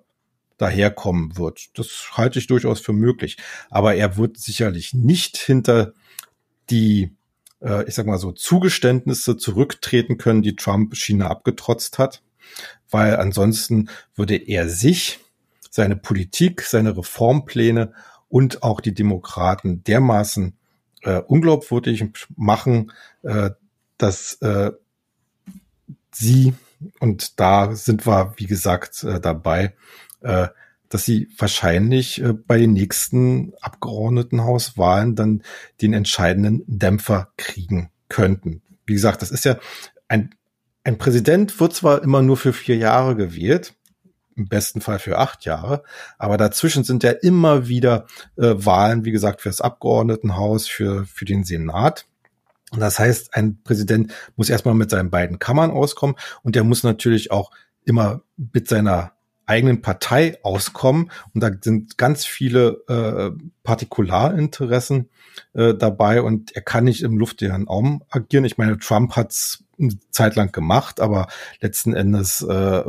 daherkommen 0.58 1.38
wird. 1.38 1.78
Das 1.78 2.12
halte 2.14 2.40
ich 2.40 2.48
durchaus 2.48 2.80
für 2.80 2.94
möglich. 2.94 3.38
Aber 3.70 3.96
er 3.96 4.18
wird 4.18 4.38
sicherlich 4.38 4.94
nicht 4.94 5.38
hinter 5.38 5.94
die, 6.70 7.14
äh, 7.66 7.84
ich 7.88 7.96
sag 7.96 8.06
mal 8.06 8.18
so, 8.18 8.32
Zugeständnisse 8.32 9.36
zurücktreten 9.36 10.18
können, 10.18 10.42
die 10.42 10.56
Trump 10.56 10.96
China 10.96 11.28
abgetrotzt 11.30 11.98
hat. 11.98 12.22
Weil 12.90 13.18
ansonsten 13.18 13.90
würde 14.16 14.36
er 14.36 14.70
sich, 14.70 15.20
seine 15.72 15.98
Politik, 15.98 16.62
seine 16.62 16.96
Reformpläne 16.96 17.92
und 18.30 18.64
auch 18.64 18.80
die 18.80 18.94
Demokraten 18.94 19.84
dermaßen 19.84 20.56
äh, 21.02 21.18
unglaubwürdig 21.20 22.06
machen, 22.38 22.94
äh, 23.24 23.50
dass 23.98 24.36
äh, 24.42 24.72
sie, 26.14 26.54
und 27.00 27.40
da 27.40 27.76
sind 27.76 28.08
wir, 28.08 28.36
wie 28.38 28.46
gesagt, 28.46 29.04
äh, 29.04 29.20
dabei, 29.20 29.76
äh, 30.22 30.48
dass 30.90 31.06
sie 31.06 31.30
wahrscheinlich 31.38 32.22
äh, 32.22 32.34
bei 32.34 32.58
den 32.58 32.74
nächsten 32.74 33.54
Abgeordnetenhauswahlen 33.62 35.16
dann 35.16 35.44
den 35.82 35.94
entscheidenden 35.94 36.64
Dämpfer 36.68 37.30
kriegen 37.38 37.90
könnten. 38.10 38.62
Wie 38.86 38.94
gesagt, 38.94 39.22
das 39.22 39.32
ist 39.32 39.46
ja 39.46 39.58
ein, 40.08 40.36
ein 40.84 40.98
Präsident 40.98 41.60
wird 41.60 41.74
zwar 41.74 42.04
immer 42.04 42.22
nur 42.22 42.38
für 42.38 42.54
vier 42.54 42.78
Jahre 42.78 43.16
gewählt, 43.16 43.74
im 44.36 44.48
besten 44.48 44.82
Fall 44.82 45.00
für 45.00 45.18
acht 45.18 45.46
Jahre, 45.46 45.84
aber 46.18 46.38
dazwischen 46.38 46.84
sind 46.84 47.04
ja 47.04 47.12
immer 47.12 47.68
wieder 47.68 48.06
äh, 48.38 48.54
Wahlen, 48.58 49.06
wie 49.06 49.12
gesagt, 49.12 49.42
für 49.42 49.50
das 49.50 49.62
Abgeordnetenhaus, 49.62 50.68
für, 50.68 51.06
für 51.06 51.26
den 51.26 51.44
Senat. 51.44 52.06
Und 52.72 52.82
das 52.82 53.00
heißt, 53.00 53.34
ein 53.34 53.62
Präsident 53.64 54.14
muss 54.36 54.50
erstmal 54.50 54.74
mit 54.76 54.90
seinen 54.90 55.10
beiden 55.10 55.40
Kammern 55.40 55.72
auskommen 55.72 56.18
und 56.44 56.56
der 56.56 56.64
muss 56.64 56.84
natürlich 56.84 57.32
auch 57.32 57.52
immer 57.86 58.22
mit 58.36 58.68
seiner 58.68 59.15
eigenen 59.46 59.82
Partei 59.82 60.38
auskommen. 60.44 61.12
Und 61.34 61.42
da 61.42 61.52
sind 61.62 61.98
ganz 61.98 62.26
viele 62.26 62.84
äh, 62.88 63.32
Partikularinteressen 63.64 65.10
äh, 65.54 65.74
dabei 65.74 66.22
und 66.22 66.56
er 66.56 66.62
kann 66.62 66.86
nicht 66.86 67.04
im 67.04 67.18
luftleeren 67.18 67.68
Raum 67.68 68.04
agieren. 68.10 68.46
Ich 68.46 68.58
meine, 68.58 68.78
Trump 68.78 69.16
hat's 69.16 69.64
eine 69.80 69.94
Zeit 70.12 70.36
lang 70.36 70.52
gemacht, 70.52 71.00
aber 71.00 71.28
letzten 71.60 71.94
Endes 71.94 72.42
äh, 72.42 72.84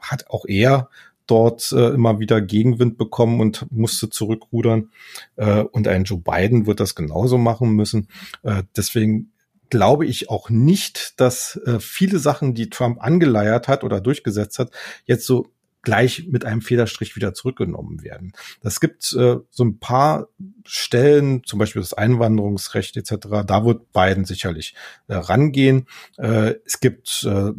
hat 0.00 0.30
auch 0.30 0.44
er 0.46 0.88
dort 1.26 1.72
äh, 1.72 1.90
immer 1.90 2.18
wieder 2.20 2.40
Gegenwind 2.40 2.96
bekommen 2.96 3.40
und 3.40 3.70
musste 3.70 4.08
zurückrudern. 4.08 4.90
Äh, 5.36 5.60
und 5.62 5.86
ein 5.86 6.04
Joe 6.04 6.18
Biden 6.18 6.66
wird 6.66 6.80
das 6.80 6.94
genauso 6.94 7.38
machen 7.38 7.70
müssen. 7.72 8.08
Äh, 8.42 8.62
deswegen 8.76 9.32
glaube 9.70 10.06
ich 10.06 10.30
auch 10.30 10.48
nicht, 10.48 11.20
dass 11.20 11.56
äh, 11.66 11.78
viele 11.80 12.18
Sachen, 12.18 12.54
die 12.54 12.70
Trump 12.70 13.02
angeleiert 13.02 13.68
hat 13.68 13.84
oder 13.84 14.00
durchgesetzt 14.00 14.58
hat, 14.58 14.70
jetzt 15.04 15.26
so 15.26 15.48
gleich 15.88 16.26
mit 16.28 16.44
einem 16.44 16.60
Federstrich 16.60 17.16
wieder 17.16 17.32
zurückgenommen 17.32 18.02
werden. 18.02 18.32
Das 18.60 18.78
gibt 18.78 19.10
äh, 19.14 19.36
so 19.48 19.64
ein 19.64 19.78
paar 19.78 20.28
Stellen, 20.66 21.44
zum 21.44 21.58
Beispiel 21.58 21.80
das 21.80 21.94
Einwanderungsrecht 21.94 22.98
etc., 22.98 23.16
da 23.46 23.64
wird 23.64 23.90
Biden 23.94 24.26
sicherlich 24.26 24.74
äh, 25.06 25.14
rangehen. 25.14 25.86
Äh, 26.18 26.56
es 26.66 26.80
gibt 26.80 27.26
äh, 27.26 27.52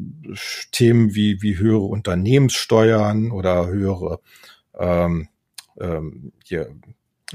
Themen 0.71 1.15
wie, 1.15 1.41
wie 1.41 1.57
höhere 1.57 1.86
Unternehmenssteuern 1.86 3.31
oder 3.31 3.65
höhere 3.65 4.19
ähm, 4.77 5.29
ähm, 5.79 6.31
hier 6.43 6.69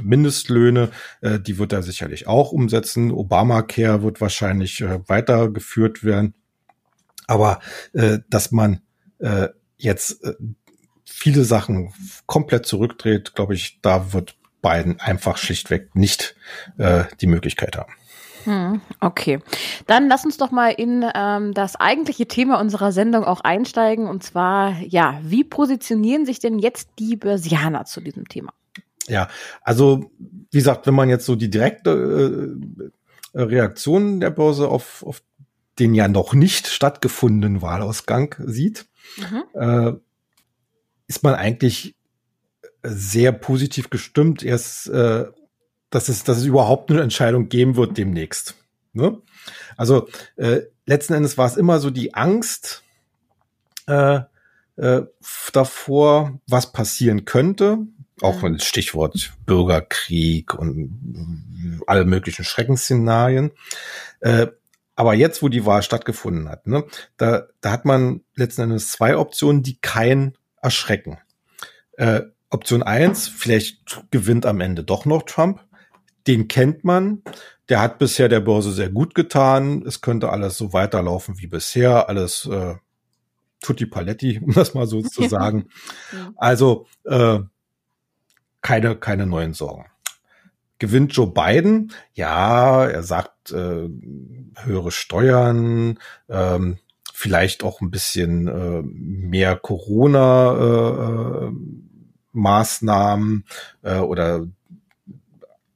Mindestlöhne, 0.01 0.91
äh, 1.23 1.41
die 1.41 1.59
wird 1.59 1.73
er 1.73 1.83
sicherlich 1.83 2.29
auch 2.29 2.53
umsetzen. 2.53 3.11
Obamacare 3.11 4.05
wird 4.05 4.21
wahrscheinlich 4.21 4.81
äh, 4.81 5.01
weitergeführt 5.09 6.05
werden. 6.05 6.35
Aber 7.27 7.59
äh, 7.95 8.21
dass 8.31 8.53
man 8.53 8.81
äh, 9.19 9.49
jetzt 9.77 10.23
äh, 10.23 10.35
viele 11.17 11.45
Sachen 11.45 11.93
komplett 12.27 12.67
zurückdreht, 12.67 13.35
glaube 13.35 13.55
ich, 13.55 13.79
da 13.83 14.13
wird 14.13 14.37
Biden 14.63 14.99
einfach 14.99 15.37
schlichtweg 15.37 15.95
nicht 15.95 16.35
äh, 16.79 17.05
die 17.21 17.27
Möglichkeit 17.27 17.77
haben. 17.77 17.93
Hm, 18.45 18.81
okay, 19.01 19.41
dann 19.87 20.09
lass 20.09 20.25
uns 20.25 20.37
doch 20.37 20.51
mal 20.51 20.71
in 20.71 21.05
ähm, 21.15 21.55
das 21.55 21.77
eigentliche 21.77 22.27
Thema 22.27 22.61
unserer 22.61 22.93
Sendung 22.93 23.25
auch 23.25 23.41
einsteigen. 23.41 24.07
Und 24.07 24.23
zwar, 24.23 24.79
ja, 24.81 25.19
wie 25.23 25.45
positionieren 25.45 26.27
sich 26.27 26.41
denn 26.41 26.59
jetzt 26.59 26.91
die 26.99 27.17
Börsianer 27.17 27.85
zu 27.85 28.01
diesem 28.01 28.29
Thema? 28.29 28.53
Ja, 29.07 29.29
also 29.63 30.11
wie 30.51 30.59
gesagt, 30.59 30.87
wenn 30.87 30.95
man 30.95 31.09
jetzt 31.09 31.27
so 31.27 31.37
die 31.37 31.49
direkte 31.49 32.55
äh, 33.33 33.41
Reaktion 33.41 34.21
der 34.21 34.31
Börse 34.31 34.69
auf, 34.69 35.05
auf 35.07 35.23
den 35.79 35.95
ja 35.95 36.09
noch 36.09 36.35
nicht 36.35 36.67
stattgefundenen 36.67 37.63
Wahlausgang 37.63 38.35
sieht, 38.39 38.87
mhm. 39.17 39.45
äh, 39.55 39.93
ist 41.07 41.23
man 41.23 41.35
eigentlich 41.35 41.95
sehr 42.83 43.33
positiv 43.33 43.91
gestimmt, 43.91 44.43
erst, 44.43 44.89
äh, 44.89 45.25
dass, 45.91 46.09
es, 46.09 46.25
dass 46.25 46.39
es 46.39 46.45
überhaupt 46.45 46.91
eine 46.91 47.03
Entscheidung 47.03 47.49
geben 47.49 47.77
wird 47.77 47.97
demnächst. 47.97 48.57
Ne? 48.93 49.21
Also 49.77 50.09
äh, 50.37 50.63
letzten 50.87 51.15
Endes 51.15 51.39
war 51.39 51.47
es 51.47 51.57
immer 51.57 51.81
so 51.81 51.91
die 51.91 52.15
Angst 52.15 52.83
äh, 53.87 54.21
äh, 54.77 55.03
davor, 55.53 56.41
was 56.47 56.73
passieren 56.73 57.25
könnte. 57.25 57.79
Auch 58.21 58.43
mhm. 58.43 58.59
Stichwort 58.59 59.33
Bürgerkrieg 59.47 60.55
und 60.55 61.83
alle 61.87 62.05
möglichen 62.05 62.45
Schreckensszenarien. 62.45 63.51
Äh, 64.21 64.49
aber 64.97 65.15
jetzt, 65.15 65.43
wo 65.43 65.49
die 65.49 65.67
Wahl 65.67 65.83
stattgefunden 65.83 66.49
hat, 66.49 66.67
ne, 66.69 66.85
da, 67.17 67.49
da 67.61 67.73
hat 67.73 67.85
man 67.85 68.21
letzten 68.37 68.63
Endes 68.63 68.93
zwei 68.93 69.17
Optionen, 69.17 69.63
die 69.63 69.79
kein 69.81 70.37
erschrecken. 70.65 71.19
Äh, 71.93 72.23
Option 72.51 72.83
eins: 72.83 73.29
vielleicht 73.29 74.11
gewinnt 74.11 74.47
am 74.47 74.61
Ende 74.61 74.83
doch 74.83 75.05
noch 75.05 75.23
Trump. 75.23 75.61
Den 76.27 76.49
kennt 76.49 76.85
man. 76.85 77.23
Der 77.69 77.81
hat 77.81 77.99
bisher 77.99 78.29
der 78.29 78.41
Börse 78.41 78.73
sehr 78.73 78.91
gut 78.91 79.15
getan. 79.15 79.85
Es 79.87 80.01
könnte 80.01 80.31
alles 80.31 80.57
so 80.57 80.73
weiterlaufen 80.73 81.39
wie 81.39 81.47
bisher. 81.47 82.09
Alles 82.09 82.47
äh, 82.47 82.75
tutti 83.61 83.87
paletti, 83.87 84.41
um 84.45 84.53
das 84.53 84.75
mal 84.75 84.87
so 84.87 85.03
zu 85.03 85.25
sagen. 85.29 85.69
Also 86.37 86.87
äh, 87.05 87.41
keine, 88.63 88.97
keine 88.97 89.27
neuen 89.27 89.53
Sorgen. 89.55 89.87
Gewinnt 90.79 91.15
Joe 91.15 91.29
Biden? 91.29 91.93
Ja, 92.15 92.85
er 92.85 93.03
sagt 93.03 93.53
äh, 93.53 93.89
höhere 94.63 94.91
Steuern, 94.91 95.99
ähm, 96.29 96.79
vielleicht 97.17 97.63
auch 97.63 97.81
ein 97.81 97.93
bisschen 97.93 98.49
äh, 98.49 98.83
mehr 98.83 99.55
Corona 99.55 101.47
äh, 101.47 101.51
Maßnahmen 102.33 103.45
äh, 103.83 103.99
oder 103.99 104.49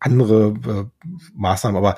andere 0.01 0.55
äh, 0.67 1.07
Maßnahmen, 1.35 1.79
aber 1.79 1.97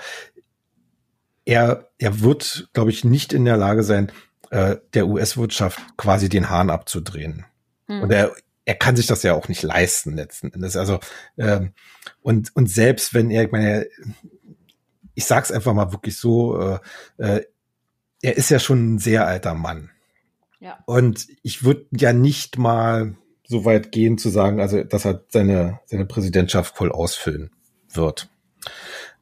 er, 1.46 1.90
er 1.96 2.20
wird, 2.20 2.68
glaube 2.74 2.90
ich, 2.90 3.02
nicht 3.02 3.32
in 3.32 3.46
der 3.46 3.56
Lage 3.56 3.82
sein, 3.82 4.12
äh, 4.50 4.76
der 4.92 5.06
US-Wirtschaft 5.06 5.80
quasi 5.96 6.28
den 6.28 6.50
Hahn 6.50 6.68
abzudrehen. 6.68 7.46
Hm. 7.86 8.02
Und 8.02 8.12
er, 8.12 8.32
er 8.66 8.74
kann 8.74 8.94
sich 8.94 9.06
das 9.06 9.22
ja 9.22 9.32
auch 9.32 9.48
nicht 9.48 9.62
leisten 9.62 10.16
letzten 10.16 10.52
Endes. 10.52 10.76
Also 10.76 11.00
ähm, 11.38 11.72
und 12.20 12.54
und 12.54 12.68
selbst 12.68 13.14
wenn 13.14 13.30
er, 13.30 13.44
ich 13.44 13.52
meine, 13.52 13.86
ich 15.14 15.24
sag's 15.24 15.50
einfach 15.50 15.72
mal 15.72 15.92
wirklich 15.92 16.18
so, 16.18 16.60
äh, 16.60 16.78
äh 17.16 17.44
er 18.22 18.36
ist 18.36 18.50
ja 18.50 18.58
schon 18.58 18.94
ein 18.94 18.98
sehr 18.98 19.26
alter 19.26 19.54
Mann. 19.54 19.90
Ja. 20.60 20.78
Und 20.86 21.26
ich 21.42 21.64
würde 21.64 21.86
ja 21.92 22.12
nicht 22.12 22.58
mal 22.58 23.16
so 23.46 23.64
weit 23.64 23.92
gehen 23.92 24.18
zu 24.18 24.28
sagen, 24.28 24.60
also 24.60 24.84
dass 24.84 25.04
er 25.04 25.24
seine, 25.28 25.80
seine 25.86 26.06
Präsidentschaft 26.06 26.76
voll 26.76 26.92
ausfüllen 26.92 27.50
wird. 27.92 28.28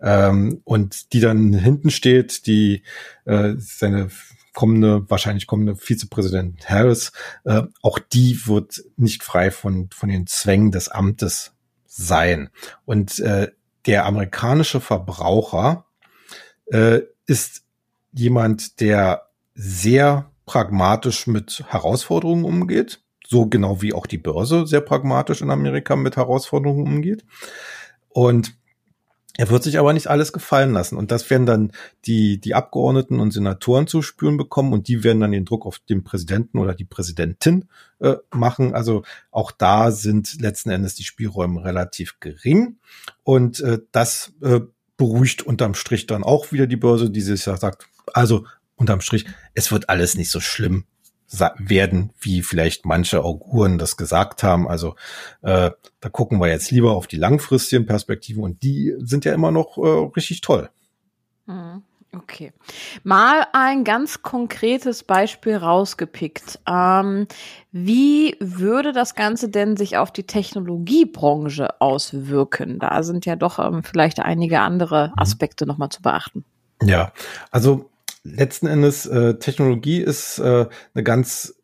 Ähm, 0.01 0.61
und 0.65 1.13
die 1.13 1.21
dann 1.21 1.53
hinten 1.53 1.91
steht, 1.91 2.47
die 2.47 2.83
äh, 3.25 3.55
seine 3.57 4.11
kommende, 4.53 5.09
wahrscheinlich 5.09 5.47
kommende 5.47 5.77
Vizepräsident 5.77 6.69
Harris, 6.69 7.13
äh, 7.45 7.63
auch 7.81 7.99
die 7.99 8.47
wird 8.47 8.83
nicht 8.97 9.23
frei 9.23 9.51
von, 9.51 9.89
von 9.95 10.09
den 10.09 10.27
Zwängen 10.27 10.73
des 10.73 10.89
Amtes 10.89 11.53
sein. 11.87 12.51
Und 12.85 13.21
äh, 13.21 13.53
der 13.87 14.05
amerikanische 14.05 14.81
Verbraucher 14.81 15.87
äh, 16.67 17.01
ist 17.27 17.63
jemand, 18.13 18.81
der 18.81 19.29
sehr 19.55 20.31
pragmatisch 20.47 21.27
mit 21.27 21.65
Herausforderungen 21.69 22.45
umgeht, 22.45 23.01
so 23.27 23.47
genau 23.47 23.83
wie 23.83 23.93
auch 23.93 24.07
die 24.07 24.19
Börse 24.19 24.67
sehr 24.67 24.81
pragmatisch 24.81 25.43
in 25.43 25.51
Amerika 25.51 25.97
mit 25.97 26.17
Herausforderungen 26.17 26.87
umgeht. 26.87 27.25
Und 28.09 28.55
Er 29.41 29.49
wird 29.51 29.63
sich 29.63 29.79
aber 29.79 29.93
nicht 29.93 30.09
alles 30.09 30.33
gefallen 30.33 30.73
lassen. 30.73 30.97
Und 30.97 31.13
das 31.13 31.31
werden 31.31 31.47
dann 31.47 31.71
die, 32.07 32.41
die 32.41 32.57
Abgeordneten 32.57 33.21
und 33.21 33.31
Senatoren 33.31 33.87
zu 33.87 34.03
spüren 34.03 34.37
bekommen 34.37 34.73
und 34.73 34.89
die 34.89 35.05
werden 35.05 35.21
dann 35.21 35.31
den 35.31 35.45
Druck 35.45 35.65
auf 35.65 35.79
den 35.79 36.03
Präsidenten 36.03 36.59
oder 36.59 36.75
die 36.75 36.85
Präsidentin 36.85 37.69
äh, 38.01 38.17
machen. 38.33 38.75
Also 38.75 39.05
auch 39.31 39.53
da 39.53 39.93
sind 39.93 40.41
letzten 40.41 40.71
Endes 40.71 40.97
die 40.97 41.05
Spielräume 41.05 41.65
relativ 41.65 42.19
gering. 42.19 42.79
Und 43.23 43.61
äh, 43.61 43.79
das 43.93 44.33
äh, 44.43 44.59
beruhigt 44.99 45.43
unterm 45.43 45.73
Strich 45.73 46.07
dann 46.07 46.23
auch 46.23 46.53
wieder 46.53 46.67
die 46.67 46.77
Börse, 46.77 47.09
die 47.09 47.23
sich 47.23 47.47
ja 47.47 47.57
sagt, 47.57 47.89
also 48.13 48.45
unterm 48.77 49.01
Strich, 49.01 49.25
es 49.55 49.73
wird 49.73 49.89
alles 49.89 50.17
nicht 50.17 50.31
so 50.31 50.41
schlimm 50.41 50.85
werden, 51.59 52.11
wie 52.21 52.43
vielleicht 52.43 52.85
manche 52.85 53.23
Auguren 53.23 53.79
das 53.79 53.97
gesagt 53.97 54.43
haben. 54.43 54.67
Also 54.67 54.97
äh, 55.43 55.71
da 56.01 56.09
gucken 56.09 56.41
wir 56.41 56.49
jetzt 56.49 56.71
lieber 56.71 56.93
auf 56.93 57.07
die 57.07 57.17
langfristigen 57.17 57.87
Perspektiven 57.87 58.43
und 58.43 58.63
die 58.63 58.95
sind 58.99 59.25
ja 59.25 59.35
immer 59.35 59.51
noch 59.51 59.79
äh, 59.79 60.11
richtig 60.17 60.41
toll. 60.41 60.71
Mhm. 61.47 61.83
Okay. 62.17 62.53
Mal 63.05 63.47
ein 63.53 63.85
ganz 63.85 64.23
konkretes 64.23 65.03
Beispiel 65.03 65.57
rausgepickt. 65.57 66.59
Ähm, 66.67 67.27
wie 67.71 68.37
würde 68.41 68.93
das 68.93 69.15
Ganze 69.15 69.51
denn 69.51 69.77
sich 69.77 69.99
auf 69.99 70.11
die 70.11 70.27
Technologiebranche 70.27 71.81
auswirken? 71.81 72.79
Da 72.79 73.03
sind 73.03 73.27
ja 73.27 73.37
doch 73.37 73.59
ähm, 73.59 73.83
vielleicht 73.83 74.21
einige 74.21 74.61
andere 74.61 75.09
mhm. 75.09 75.15
Aspekte 75.17 75.65
mhm. 75.65 75.69
nochmal 75.69 75.91
zu 75.91 76.01
beachten. 76.01 76.45
Ja, 76.83 77.13
also 77.51 77.91
letzten 78.25 78.69
Endes, 78.69 79.05
äh, 79.05 79.39
Technologie 79.39 80.01
ist 80.01 80.39
äh, 80.39 80.67
eine 80.95 81.05
ganz, 81.05 81.55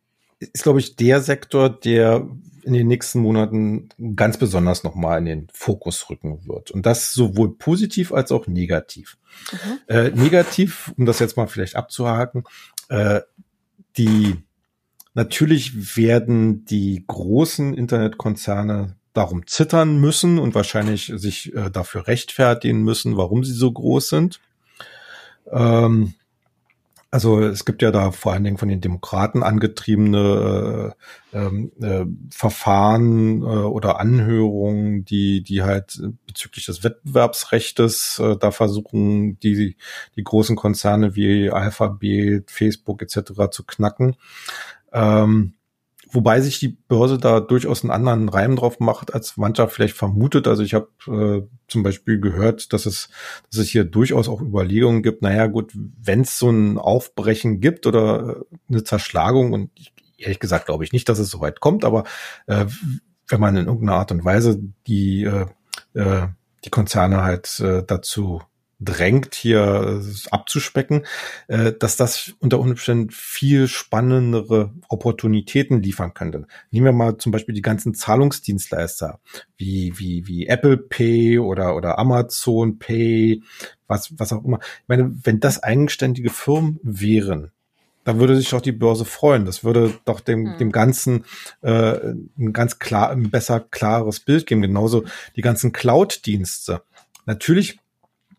ist 0.40 0.62
glaube 0.62 0.80
ich 0.80 0.96
der 0.96 1.22
Sektor, 1.22 1.70
der 1.70 2.28
in 2.64 2.72
den 2.72 2.86
nächsten 2.86 3.20
Monaten 3.20 3.88
ganz 4.16 4.38
besonders 4.38 4.84
nochmal 4.84 5.18
in 5.18 5.24
den 5.26 5.48
Fokus 5.52 6.08
rücken 6.10 6.46
wird. 6.46 6.70
Und 6.70 6.86
das 6.86 7.12
sowohl 7.12 7.56
positiv 7.56 8.12
als 8.12 8.32
auch 8.32 8.46
negativ. 8.46 9.16
Mhm. 9.52 9.78
Äh, 9.88 10.10
negativ, 10.10 10.92
um 10.96 11.06
das 11.06 11.18
jetzt 11.18 11.36
mal 11.36 11.46
vielleicht 11.46 11.76
abzuhaken, 11.76 12.44
äh, 12.88 13.20
die 13.96 14.36
natürlich 15.14 15.96
werden 15.96 16.64
die 16.64 17.04
großen 17.06 17.74
Internetkonzerne 17.74 18.96
darum 19.12 19.46
zittern 19.46 20.00
müssen 20.00 20.38
und 20.38 20.54
wahrscheinlich 20.54 21.12
sich 21.14 21.54
äh, 21.54 21.70
dafür 21.70 22.08
rechtfertigen 22.08 22.82
müssen, 22.82 23.16
warum 23.16 23.44
sie 23.44 23.52
so 23.52 23.70
groß 23.70 24.08
sind. 24.08 24.40
Ähm, 25.50 26.14
also 27.14 27.40
es 27.40 27.64
gibt 27.64 27.80
ja 27.80 27.92
da 27.92 28.10
vor 28.10 28.32
allen 28.32 28.42
Dingen 28.42 28.58
von 28.58 28.68
den 28.68 28.80
Demokraten 28.80 29.44
angetriebene 29.44 30.92
äh, 31.32 31.38
ähm, 31.38 31.70
äh, 31.80 32.06
Verfahren 32.28 33.40
äh, 33.42 33.44
oder 33.44 34.00
Anhörungen, 34.00 35.04
die 35.04 35.44
die 35.44 35.62
halt 35.62 36.02
bezüglich 36.26 36.66
des 36.66 36.82
Wettbewerbsrechtes 36.82 38.18
äh, 38.18 38.36
da 38.36 38.50
versuchen, 38.50 39.38
die 39.38 39.76
die 40.16 40.24
großen 40.24 40.56
Konzerne 40.56 41.14
wie 41.14 41.52
Alphabet, 41.52 42.50
Facebook 42.50 43.00
etc. 43.00 43.48
zu 43.52 43.62
knacken. 43.64 44.16
Ähm, 44.92 45.54
Wobei 46.14 46.40
sich 46.40 46.60
die 46.60 46.68
Börse 46.68 47.18
da 47.18 47.40
durchaus 47.40 47.82
einen 47.82 47.90
anderen 47.90 48.28
Reim 48.28 48.54
drauf 48.54 48.78
macht, 48.78 49.12
als 49.12 49.36
mancher 49.36 49.68
vielleicht 49.68 49.96
vermutet. 49.96 50.46
Also 50.46 50.62
ich 50.62 50.72
habe 50.72 50.88
äh, 51.08 51.42
zum 51.66 51.82
Beispiel 51.82 52.20
gehört, 52.20 52.72
dass 52.72 52.86
es, 52.86 53.08
dass 53.50 53.60
es 53.60 53.68
hier 53.68 53.84
durchaus 53.84 54.28
auch 54.28 54.40
Überlegungen 54.40 55.02
gibt, 55.02 55.22
naja 55.22 55.48
gut, 55.48 55.72
wenn 55.74 56.20
es 56.20 56.38
so 56.38 56.50
ein 56.50 56.78
Aufbrechen 56.78 57.60
gibt 57.60 57.86
oder 57.86 58.44
eine 58.68 58.84
Zerschlagung, 58.84 59.52
und 59.52 59.70
ich, 59.74 59.92
ehrlich 60.16 60.38
gesagt 60.38 60.66
glaube 60.66 60.84
ich 60.84 60.92
nicht, 60.92 61.08
dass 61.08 61.18
es 61.18 61.30
so 61.30 61.40
weit 61.40 61.58
kommt, 61.58 61.84
aber 61.84 62.04
äh, 62.46 62.66
wenn 63.26 63.40
man 63.40 63.56
in 63.56 63.66
irgendeiner 63.66 63.98
Art 63.98 64.12
und 64.12 64.24
Weise 64.24 64.60
die, 64.86 65.24
äh, 65.24 65.46
äh 65.94 66.28
die 66.64 66.70
Konzerne 66.70 67.22
halt 67.22 67.60
äh, 67.60 67.82
dazu 67.86 68.40
drängt, 68.84 69.34
hier 69.34 70.02
äh, 70.02 70.28
abzuspecken, 70.30 71.04
äh, 71.48 71.72
dass 71.72 71.96
das 71.96 72.34
unter 72.38 72.60
Umständen 72.60 73.10
viel 73.10 73.68
spannendere 73.68 74.72
Opportunitäten 74.88 75.82
liefern 75.82 76.14
könnte. 76.14 76.46
Nehmen 76.70 76.86
wir 76.86 76.92
mal 76.92 77.16
zum 77.18 77.32
Beispiel 77.32 77.54
die 77.54 77.62
ganzen 77.62 77.94
Zahlungsdienstleister 77.94 79.20
wie, 79.56 79.98
wie, 79.98 80.26
wie 80.26 80.46
Apple 80.46 80.76
Pay 80.76 81.38
oder, 81.38 81.76
oder 81.76 81.98
Amazon 81.98 82.78
Pay, 82.78 83.42
was, 83.86 84.12
was 84.18 84.32
auch 84.32 84.44
immer. 84.44 84.60
Ich 84.82 84.88
meine, 84.88 85.14
wenn 85.24 85.40
das 85.40 85.62
eigenständige 85.62 86.30
Firmen 86.30 86.80
wären, 86.82 87.50
dann 88.04 88.20
würde 88.20 88.36
sich 88.36 88.50
doch 88.50 88.60
die 88.60 88.72
Börse 88.72 89.04
freuen. 89.04 89.46
Das 89.46 89.64
würde 89.64 89.94
doch 90.04 90.20
dem, 90.20 90.52
hm. 90.52 90.58
dem 90.58 90.72
Ganzen 90.72 91.24
äh, 91.62 92.14
ein 92.38 92.52
ganz 92.52 92.78
klar, 92.78 93.10
ein 93.10 93.30
besser 93.30 93.60
klares 93.60 94.20
Bild 94.20 94.46
geben. 94.46 94.62
Genauso 94.62 95.04
die 95.36 95.42
ganzen 95.42 95.72
Cloud-Dienste. 95.72 96.82
Natürlich 97.26 97.78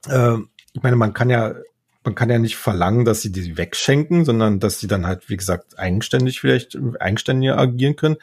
äh, 0.07 0.37
ich 0.73 0.83
meine, 0.83 0.95
man 0.95 1.13
kann 1.13 1.29
ja, 1.29 1.55
man 2.03 2.15
kann 2.15 2.29
ja 2.29 2.37
nicht 2.37 2.57
verlangen, 2.57 3.05
dass 3.05 3.21
sie 3.21 3.31
die 3.31 3.57
wegschenken, 3.57 4.25
sondern 4.25 4.59
dass 4.59 4.79
sie 4.79 4.87
dann 4.87 5.07
halt, 5.07 5.29
wie 5.29 5.37
gesagt, 5.37 5.79
eigenständig 5.79 6.39
vielleicht, 6.39 6.77
eigenständiger 6.99 7.57
agieren 7.57 7.95
können. 7.95 8.17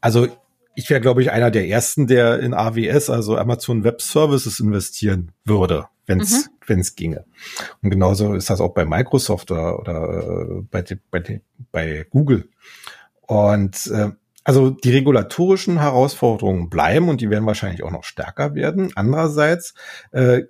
Also 0.00 0.28
ich 0.74 0.90
wäre, 0.90 1.00
glaube 1.00 1.22
ich, 1.22 1.30
einer 1.30 1.50
der 1.50 1.68
ersten, 1.68 2.06
der 2.06 2.40
in 2.40 2.54
AWS, 2.54 3.10
also 3.10 3.36
Amazon 3.36 3.84
Web 3.84 4.02
Services, 4.02 4.60
investieren 4.60 5.32
würde, 5.44 5.86
wenn 6.06 6.20
es 6.20 6.46
mhm. 6.46 6.50
wenn 6.66 6.80
es 6.80 6.96
ginge. 6.96 7.24
Und 7.82 7.90
genauso 7.90 8.34
ist 8.34 8.50
das 8.50 8.60
auch 8.60 8.74
bei 8.74 8.84
Microsoft 8.84 9.50
oder, 9.50 9.78
oder 9.78 10.58
äh, 10.58 10.62
bei, 10.70 10.84
bei, 11.10 11.40
bei 11.70 12.06
Google. 12.10 12.48
Und 13.22 13.86
äh, 13.86 14.10
also 14.44 14.70
die 14.70 14.90
regulatorischen 14.90 15.80
Herausforderungen 15.80 16.68
bleiben 16.68 17.08
und 17.08 17.22
die 17.22 17.30
werden 17.30 17.46
wahrscheinlich 17.46 17.82
auch 17.82 17.90
noch 17.90 18.04
stärker 18.04 18.54
werden. 18.54 18.92
Andererseits 18.94 19.74
äh, 20.12 20.42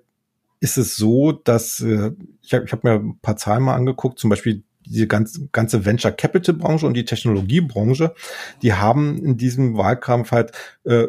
ist 0.64 0.78
es 0.78 0.96
so, 0.96 1.30
dass 1.32 1.80
äh, 1.80 2.12
ich 2.42 2.54
habe 2.54 2.64
ich 2.64 2.72
hab 2.72 2.84
mir 2.84 2.94
ein 2.94 3.18
paar 3.20 3.36
Zahlen 3.36 3.62
mal 3.62 3.74
angeguckt, 3.74 4.18
zum 4.18 4.30
Beispiel 4.30 4.64
die 4.86 5.06
ganze, 5.06 5.46
ganze 5.52 5.84
Venture 5.84 6.10
Capital 6.10 6.54
Branche 6.54 6.86
und 6.86 6.94
die 6.94 7.04
Technologiebranche, 7.04 8.14
die 8.62 8.72
haben 8.72 9.22
in 9.22 9.36
diesem 9.36 9.76
Wahlkampf 9.76 10.32
halt 10.32 10.52
äh, 10.84 11.08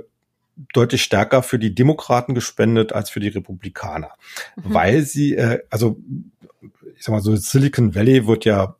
deutlich 0.74 1.04
stärker 1.04 1.42
für 1.42 1.58
die 1.58 1.74
Demokraten 1.74 2.36
gespendet 2.36 2.92
als 2.92 3.10
für 3.10 3.22
die 3.22 3.30
Republikaner, 3.30 4.12
mhm. 4.58 4.74
weil 4.74 5.02
sie, 5.04 5.36
äh, 5.36 5.60
also 5.70 5.98
ich 6.98 7.06
sag 7.06 7.14
mal 7.14 7.22
so, 7.22 7.34
Silicon 7.38 7.96
Valley 7.96 8.28
wird 8.28 8.44
ja 8.44 8.76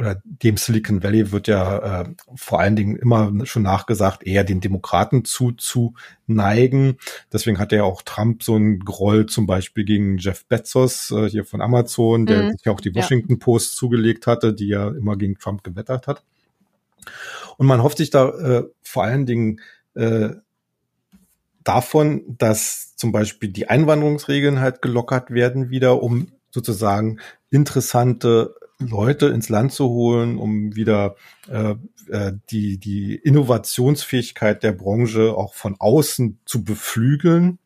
oder 0.00 0.22
dem 0.24 0.56
Silicon 0.56 1.02
Valley 1.02 1.30
wird 1.30 1.46
ja 1.46 2.00
äh, 2.00 2.14
vor 2.34 2.58
allen 2.58 2.74
Dingen 2.74 2.96
immer 2.96 3.30
schon 3.44 3.62
nachgesagt, 3.62 4.26
eher 4.26 4.44
den 4.44 4.62
Demokraten 4.62 5.26
zu, 5.26 5.52
zu 5.52 5.92
neigen. 6.26 6.96
Deswegen 7.30 7.58
hat 7.58 7.70
ja 7.70 7.84
auch 7.84 8.00
Trump 8.00 8.42
so 8.42 8.54
einen 8.54 8.80
Groll 8.80 9.26
zum 9.26 9.46
Beispiel 9.46 9.84
gegen 9.84 10.16
Jeff 10.16 10.46
Bezos 10.46 11.10
äh, 11.10 11.28
hier 11.28 11.44
von 11.44 11.60
Amazon, 11.60 12.24
der 12.24 12.44
mhm. 12.44 12.52
sich 12.52 12.64
ja 12.64 12.72
auch 12.72 12.80
die 12.80 12.94
Washington 12.94 13.32
ja. 13.32 13.38
Post 13.38 13.76
zugelegt 13.76 14.26
hatte, 14.26 14.54
die 14.54 14.68
ja 14.68 14.88
immer 14.88 15.16
gegen 15.16 15.36
Trump 15.36 15.62
gewettert 15.62 16.06
hat. 16.06 16.24
Und 17.58 17.66
man 17.66 17.82
hofft 17.82 17.98
sich 17.98 18.08
da 18.08 18.30
äh, 18.30 18.64
vor 18.80 19.04
allen 19.04 19.26
Dingen 19.26 19.60
äh, 19.94 20.30
davon, 21.62 22.36
dass 22.38 22.96
zum 22.96 23.12
Beispiel 23.12 23.50
die 23.50 23.68
Einwanderungsregeln 23.68 24.60
halt 24.60 24.80
gelockert 24.80 25.30
werden 25.30 25.68
wieder, 25.68 26.02
um 26.02 26.28
sozusagen 26.50 27.20
interessante 27.50 28.54
Leute 28.80 29.26
ins 29.26 29.48
Land 29.48 29.72
zu 29.72 29.88
holen, 29.88 30.38
um 30.38 30.74
wieder 30.74 31.14
äh, 31.48 31.74
äh, 32.10 32.32
die, 32.50 32.78
die 32.78 33.14
Innovationsfähigkeit 33.14 34.62
der 34.62 34.72
Branche 34.72 35.36
auch 35.36 35.54
von 35.54 35.76
außen 35.78 36.40
zu 36.44 36.64
beflügeln. 36.64 37.59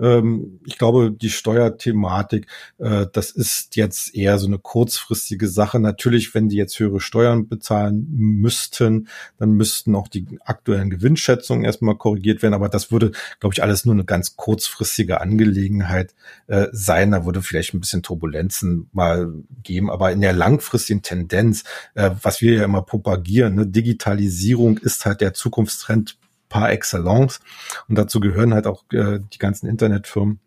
Ähm, 0.00 0.60
ich 0.66 0.78
glaube, 0.78 1.10
die 1.10 1.30
Steuerthematik, 1.30 2.46
äh, 2.78 3.06
das 3.12 3.30
ist 3.30 3.76
jetzt 3.76 4.14
eher 4.14 4.38
so 4.38 4.46
eine 4.46 4.58
kurzfristige 4.58 5.48
Sache. 5.48 5.80
Natürlich, 5.80 6.34
wenn 6.34 6.48
die 6.48 6.56
jetzt 6.56 6.78
höhere 6.78 7.00
Steuern 7.00 7.48
bezahlen 7.48 8.06
müssten, 8.10 9.08
dann 9.38 9.52
müssten 9.52 9.94
auch 9.94 10.08
die 10.08 10.38
aktuellen 10.44 10.90
Gewinnschätzungen 10.90 11.64
erstmal 11.64 11.96
korrigiert 11.96 12.42
werden. 12.42 12.54
Aber 12.54 12.68
das 12.68 12.90
würde, 12.90 13.12
glaube 13.40 13.54
ich, 13.54 13.62
alles 13.62 13.84
nur 13.84 13.94
eine 13.94 14.04
ganz 14.04 14.36
kurzfristige 14.36 15.20
Angelegenheit 15.20 16.14
äh, 16.46 16.66
sein. 16.72 17.10
Da 17.10 17.24
würde 17.24 17.42
vielleicht 17.42 17.74
ein 17.74 17.80
bisschen 17.80 18.02
Turbulenzen 18.02 18.88
mal 18.92 19.32
geben. 19.62 19.90
Aber 19.90 20.12
in 20.12 20.20
der 20.20 20.32
langfristigen 20.32 21.02
Tendenz, 21.02 21.64
äh, 21.94 22.10
was 22.22 22.40
wir 22.40 22.54
ja 22.54 22.64
immer 22.64 22.82
propagieren, 22.82 23.54
ne, 23.54 23.66
Digitalisierung 23.66 24.78
ist 24.78 25.06
halt 25.06 25.20
der 25.20 25.34
Zukunftstrend 25.34 26.18
par 26.48 26.70
excellence. 26.70 27.40
Und 27.88 27.96
dazu 27.96 28.20
gehören 28.20 28.54
halt 28.54 28.66
auch 28.66 28.84
äh, 28.92 29.20
die 29.32 29.38
ganzen 29.38 29.68
Internetfirmen. 29.68 30.40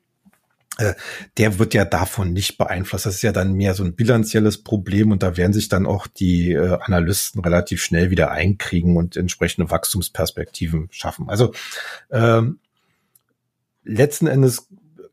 Äh, 0.78 0.94
der 1.38 1.60
wird 1.60 1.74
ja 1.74 1.86
davon 1.86 2.34
nicht 2.34 2.58
beeinflusst. 2.58 3.06
Das 3.06 3.16
ist 3.16 3.22
ja 3.22 3.32
dann 3.32 3.54
mehr 3.54 3.74
so 3.74 3.84
ein 3.84 3.96
bilanzielles 3.96 4.64
Problem 4.64 5.12
und 5.12 5.22
da 5.22 5.38
werden 5.38 5.54
sich 5.54 5.70
dann 5.70 5.86
auch 5.86 6.08
die 6.08 6.52
äh, 6.52 6.78
Analysten 6.82 7.42
relativ 7.42 7.84
schnell 7.84 8.10
wieder 8.10 8.32
einkriegen 8.32 8.98
und 8.98 9.18
entsprechende 9.18 9.70
Wachstumsperspektiven 9.70 10.88
schaffen. 10.92 11.30
Also 11.30 11.54
ähm, 12.10 12.60
letzten 13.84 14.28
Endes, 14.28 14.68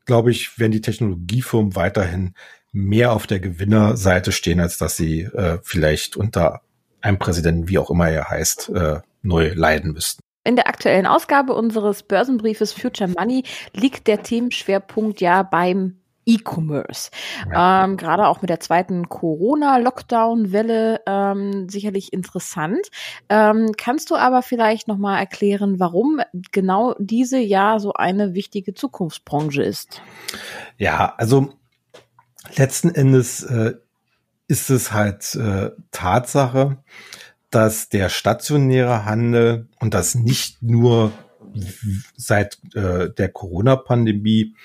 glaube 0.05 0.31
ich, 0.31 0.57
werden 0.59 0.71
die 0.71 0.81
Technologiefirmen 0.81 1.75
weiterhin 1.75 2.33
mehr 2.71 3.13
auf 3.13 3.27
der 3.27 3.39
Gewinnerseite 3.39 4.31
stehen, 4.31 4.59
als 4.59 4.77
dass 4.77 4.95
sie 4.95 5.21
äh, 5.21 5.59
vielleicht 5.63 6.15
unter 6.15 6.61
einem 7.01 7.19
Präsidenten, 7.19 7.67
wie 7.67 7.79
auch 7.79 7.89
immer 7.89 8.09
er 8.09 8.29
heißt, 8.29 8.69
äh, 8.69 8.99
neu 9.21 9.51
leiden 9.53 9.93
müssten. 9.93 10.21
In 10.49 10.55
der 10.55 10.67
aktuellen 10.67 11.05
Ausgabe 11.05 11.53
unseres 11.53 12.01
Börsenbriefes 12.01 12.73
Future 12.73 13.07
Money 13.07 13.43
liegt 13.73 14.07
der 14.07 14.23
Themenschwerpunkt 14.23 15.21
ja 15.21 15.43
beim 15.43 15.99
E-Commerce. 16.25 17.11
Ja. 17.51 17.85
Ähm, 17.85 17.97
Gerade 17.97 18.27
auch 18.27 18.41
mit 18.41 18.49
der 18.49 18.59
zweiten 18.59 19.09
Corona-Lockdown-Welle 19.09 21.01
ähm, 21.05 21.69
sicherlich 21.69 22.11
interessant. 22.13 22.89
Ähm, 23.29 23.73
kannst 23.77 24.09
du 24.09 24.15
aber 24.15 24.41
vielleicht 24.41 24.87
nochmal 24.87 25.19
erklären, 25.19 25.79
warum 25.79 26.19
genau 26.51 26.95
diese 26.97 27.37
ja 27.37 27.77
so 27.77 27.93
eine 27.93 28.33
wichtige 28.33 28.73
Zukunftsbranche 28.73 29.61
ist? 29.61 30.01
Ja, 30.77 31.13
also 31.17 31.53
letzten 32.55 32.93
Endes 32.93 33.43
äh, 33.43 33.75
ist 34.47 34.71
es 34.71 34.91
halt 34.91 35.35
äh, 35.35 35.69
Tatsache, 35.91 36.77
dass 37.49 37.89
der 37.89 38.09
stationäre 38.09 39.05
Handel 39.05 39.67
und 39.79 39.93
das 39.93 40.15
nicht 40.15 40.61
nur 40.61 41.11
seit 42.15 42.59
äh, 42.75 43.09
der 43.09 43.29
Corona-Pandemie 43.29 44.55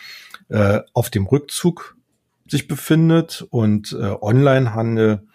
äh, 0.48 0.80
auf 0.92 1.10
dem 1.10 1.26
Rückzug 1.26 1.96
sich 2.46 2.68
befindet 2.68 3.46
und 3.50 3.92
äh, 3.92 4.14
Onlinehandel 4.20 5.26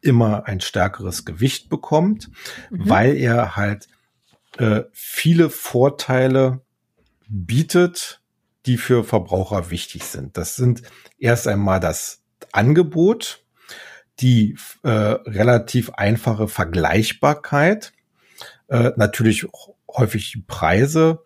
immer 0.00 0.46
ein 0.46 0.60
stärkeres 0.60 1.24
Gewicht 1.24 1.68
bekommt, 1.68 2.30
mhm. 2.70 2.88
weil 2.88 3.16
er 3.16 3.56
halt 3.56 3.88
äh, 4.58 4.82
viele 4.92 5.50
Vorteile 5.50 6.60
bietet, 7.28 8.20
die 8.66 8.76
für 8.76 9.04
Verbraucher 9.04 9.70
wichtig 9.70 10.04
sind. 10.04 10.36
Das 10.36 10.56
sind 10.56 10.82
erst 11.18 11.46
einmal 11.46 11.80
das 11.80 12.22
Angebot, 12.52 13.44
die 14.20 14.56
äh, 14.82 14.88
relativ 14.90 15.90
einfache 15.90 16.48
Vergleichbarkeit, 16.48 17.92
äh, 18.68 18.92
natürlich 18.96 19.46
häufig 19.90 20.42
Preise. 20.46 21.20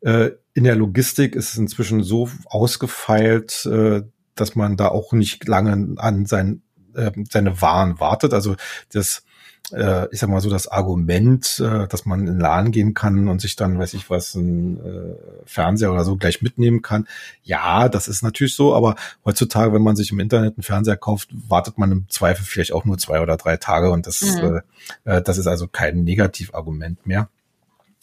Äh, 0.00 0.30
in 0.52 0.64
der 0.64 0.76
Logistik 0.76 1.34
ist 1.34 1.50
es 1.52 1.58
inzwischen 1.58 2.02
so 2.02 2.30
ausgefeilt, 2.46 3.66
äh, 3.66 4.02
dass 4.34 4.54
man 4.54 4.76
da 4.76 4.88
auch 4.88 5.12
nicht 5.12 5.46
lange 5.48 5.98
an 5.98 6.26
sein, 6.26 6.62
äh, 6.94 7.10
seine 7.30 7.60
Waren 7.60 8.00
wartet. 8.00 8.32
Also 8.32 8.56
das 8.92 9.24
äh, 9.72 10.06
ich 10.12 10.20
sag 10.20 10.28
mal 10.28 10.40
so, 10.40 10.50
das 10.50 10.68
Argument, 10.68 11.60
äh, 11.60 11.86
dass 11.88 12.06
man 12.06 12.26
in 12.26 12.38
Laden 12.38 12.70
gehen 12.70 12.94
kann 12.94 13.28
und 13.28 13.40
sich 13.40 13.56
dann, 13.56 13.78
weiß 13.78 13.94
ich 13.94 14.10
was, 14.10 14.34
ein 14.34 14.78
äh, 14.78 15.14
Fernseher 15.46 15.92
oder 15.92 16.04
so 16.04 16.16
gleich 16.16 16.42
mitnehmen 16.42 16.82
kann. 16.82 17.06
Ja, 17.42 17.88
das 17.88 18.08
ist 18.08 18.22
natürlich 18.22 18.54
so, 18.54 18.74
aber 18.74 18.96
heutzutage, 19.24 19.72
wenn 19.72 19.82
man 19.82 19.96
sich 19.96 20.12
im 20.12 20.20
Internet 20.20 20.56
einen 20.56 20.62
Fernseher 20.62 20.96
kauft, 20.96 21.28
wartet 21.32 21.78
man 21.78 21.92
im 21.92 22.08
Zweifel 22.08 22.44
vielleicht 22.44 22.72
auch 22.72 22.84
nur 22.84 22.98
zwei 22.98 23.20
oder 23.20 23.36
drei 23.36 23.56
Tage 23.56 23.90
und 23.90 24.06
das, 24.06 24.22
mhm. 24.22 24.60
äh, 25.04 25.16
äh 25.16 25.22
das 25.22 25.38
ist 25.38 25.46
also 25.46 25.66
kein 25.68 26.04
Negativargument 26.04 27.06
mehr. 27.06 27.28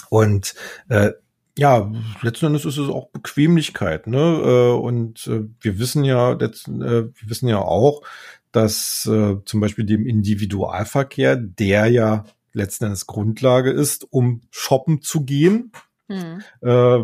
Und 0.10 0.56
äh, 0.90 1.12
ja, 1.58 1.92
letzten 2.22 2.48
Endes 2.48 2.66
ist 2.66 2.78
es 2.78 2.90
auch 2.90 3.10
Bequemlichkeit, 3.10 4.08
ne? 4.08 4.18
Äh, 4.18 4.74
und 4.74 5.28
äh, 5.28 5.42
wir 5.60 5.80
wissen 5.80 6.04
ja, 6.04 6.40
wir 6.40 7.12
wissen 7.26 7.48
ja 7.48 7.60
auch, 7.60 8.02
dass 8.52 9.06
äh, 9.06 9.38
zum 9.46 9.60
Beispiel 9.60 9.86
dem 9.86 10.06
Individualverkehr, 10.06 11.36
der 11.36 11.88
ja 11.88 12.26
letzten 12.54 12.86
Endes 12.86 13.08
Grundlage 13.08 13.72
ist, 13.72 14.08
um 14.12 14.42
shoppen 14.52 15.02
zu 15.02 15.24
gehen, 15.24 15.72
hm. 16.08 16.42
äh, 16.62 17.00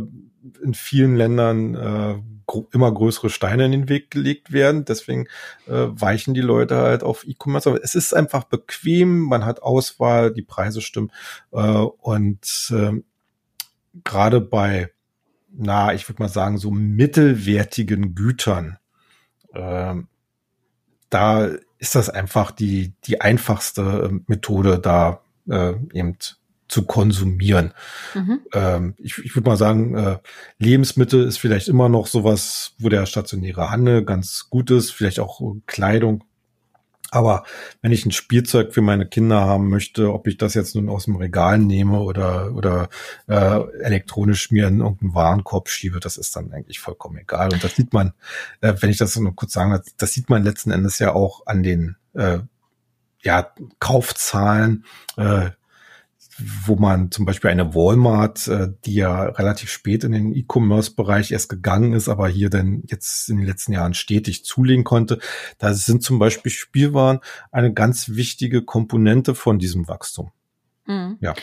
in 0.64 0.74
vielen 0.74 1.16
Ländern 1.16 1.76
äh, 1.76 2.16
immer 2.72 2.94
größere 2.94 3.30
Steine 3.30 3.66
in 3.66 3.72
den 3.72 3.90
Weg 3.90 4.12
gelegt 4.12 4.52
werden. 4.52 4.86
Deswegen 4.86 5.28
äh, 5.68 5.88
weichen 5.90 6.34
die 6.34 6.42
Leute 6.42 6.78
halt 6.78 7.04
auf 7.04 7.28
E-Commerce. 7.28 7.70
Aber 7.70 7.84
es 7.84 7.96
ist 7.96 8.14
einfach 8.14 8.46
bequem, 8.46 9.20
man 9.20 9.46
hat 9.46 9.62
Auswahl, 9.62 10.34
die 10.34 10.44
Preise 10.44 10.82
stimmen. 10.82 11.12
Äh, 11.52 11.60
und 11.60 12.74
äh, 12.74 13.02
gerade 14.04 14.42
bei, 14.42 14.92
na, 15.52 15.94
ich 15.94 16.08
würde 16.08 16.22
mal 16.24 16.30
sagen, 16.30 16.58
so 16.58 16.72
mittelwertigen 16.72 18.16
Gütern, 18.16 18.78
äh, 19.54 19.96
da 21.10 21.50
ist 21.80 21.96
das 21.96 22.10
einfach 22.10 22.52
die, 22.52 22.94
die 23.06 23.22
einfachste 23.22 24.10
äh, 24.12 24.20
Methode, 24.28 24.80
da 24.80 25.22
äh, 25.50 25.74
eben 25.94 26.18
zu 26.68 26.86
konsumieren. 26.86 27.74
Mhm. 28.14 28.42
Ähm, 28.54 28.96
ich 28.98 29.20
ich 29.20 29.36
würde 29.36 29.50
mal 29.50 29.58
sagen, 29.58 29.96
äh, 29.96 30.18
Lebensmittel 30.58 31.26
ist 31.26 31.38
vielleicht 31.38 31.70
immer 31.70 31.88
noch 31.88 32.08
sowas, 32.08 32.74
wo 32.80 32.90
der 32.90 33.06
stationäre 33.06 33.70
Handel 33.70 34.04
ganz 34.04 34.50
gut 34.50 34.70
ist, 34.72 34.92
vielleicht 34.92 35.20
auch 35.20 35.42
Kleidung 35.66 36.24
aber 37.12 37.44
wenn 37.82 37.92
ich 37.92 38.06
ein 38.06 38.12
Spielzeug 38.12 38.74
für 38.74 38.82
meine 38.82 39.06
Kinder 39.06 39.42
haben 39.42 39.70
möchte, 39.70 40.14
ob 40.14 40.28
ich 40.28 40.38
das 40.38 40.54
jetzt 40.54 40.76
nun 40.76 40.90
aus 40.90 41.06
dem 41.06 41.16
Regal 41.16 41.58
nehme 41.58 42.00
oder, 42.00 42.54
oder 42.54 42.90
äh, 43.28 43.62
elektronisch 43.82 44.52
mir 44.52 44.68
in 44.68 44.80
irgendeinen 44.80 45.16
Warenkorb 45.16 45.70
schiebe, 45.70 46.00
das 46.00 46.18
ist 46.18 46.36
dann 46.36 46.52
eigentlich 46.52 46.80
vollkommen 46.80 47.18
egal. 47.18 47.52
Und 47.54 47.64
das 47.64 47.76
sieht 47.76 47.94
man, 47.94 48.14
äh, 48.62 48.74
wenn 48.80 48.90
ich 48.90 48.98
das 48.98 49.16
nur 49.18 49.36
kurz 49.36 49.54
sagen 49.54 49.72
darf, 49.72 49.86
das 49.98 50.14
sieht 50.14 50.30
man 50.30 50.44
letzten 50.44 50.72
Endes 50.72 51.00
ja 51.00 51.14
auch 51.14 51.46
an 51.46 51.64
den 51.64 51.96
äh, 52.14 52.40
ja, 53.22 53.52
Kaufzahlen, 53.80 54.86
äh, 55.18 55.50
wo 56.66 56.76
man 56.76 57.12
zum 57.12 57.26
Beispiel 57.26 57.50
eine 57.50 57.74
Walmart, 57.74 58.48
äh, 58.48 58.70
die 58.86 58.96
ja 58.96 59.24
relativ 59.24 59.70
spät 59.70 60.04
in 60.04 60.12
den 60.12 60.34
E-Commerce-Bereich 60.34 61.32
erst 61.32 61.50
gegangen 61.50 61.94
ist, 61.94 62.10
aber 62.10 62.28
hier 62.28 62.50
dann 62.50 62.84
jetzt 62.88 63.30
in 63.30 63.38
den 63.38 63.46
letzten 63.46 63.74
Jahren 63.74 63.94
stetig 63.94 64.46
zulegen 64.46 64.84
konnte. 64.84 65.20
Da 65.58 65.74
sind 65.74 66.04
zum 66.04 66.20
Beispiel 66.20 66.52
Spielwaren 66.52 67.20
eine 67.52 67.74
ganz 67.74 68.10
wichtige 68.10 68.64
Komponente 68.64 69.36
von 69.36 69.60
diesem 69.60 69.88
Wachstum. 69.88 70.32
Mhm. 70.88 71.18
Ja. 71.20 71.34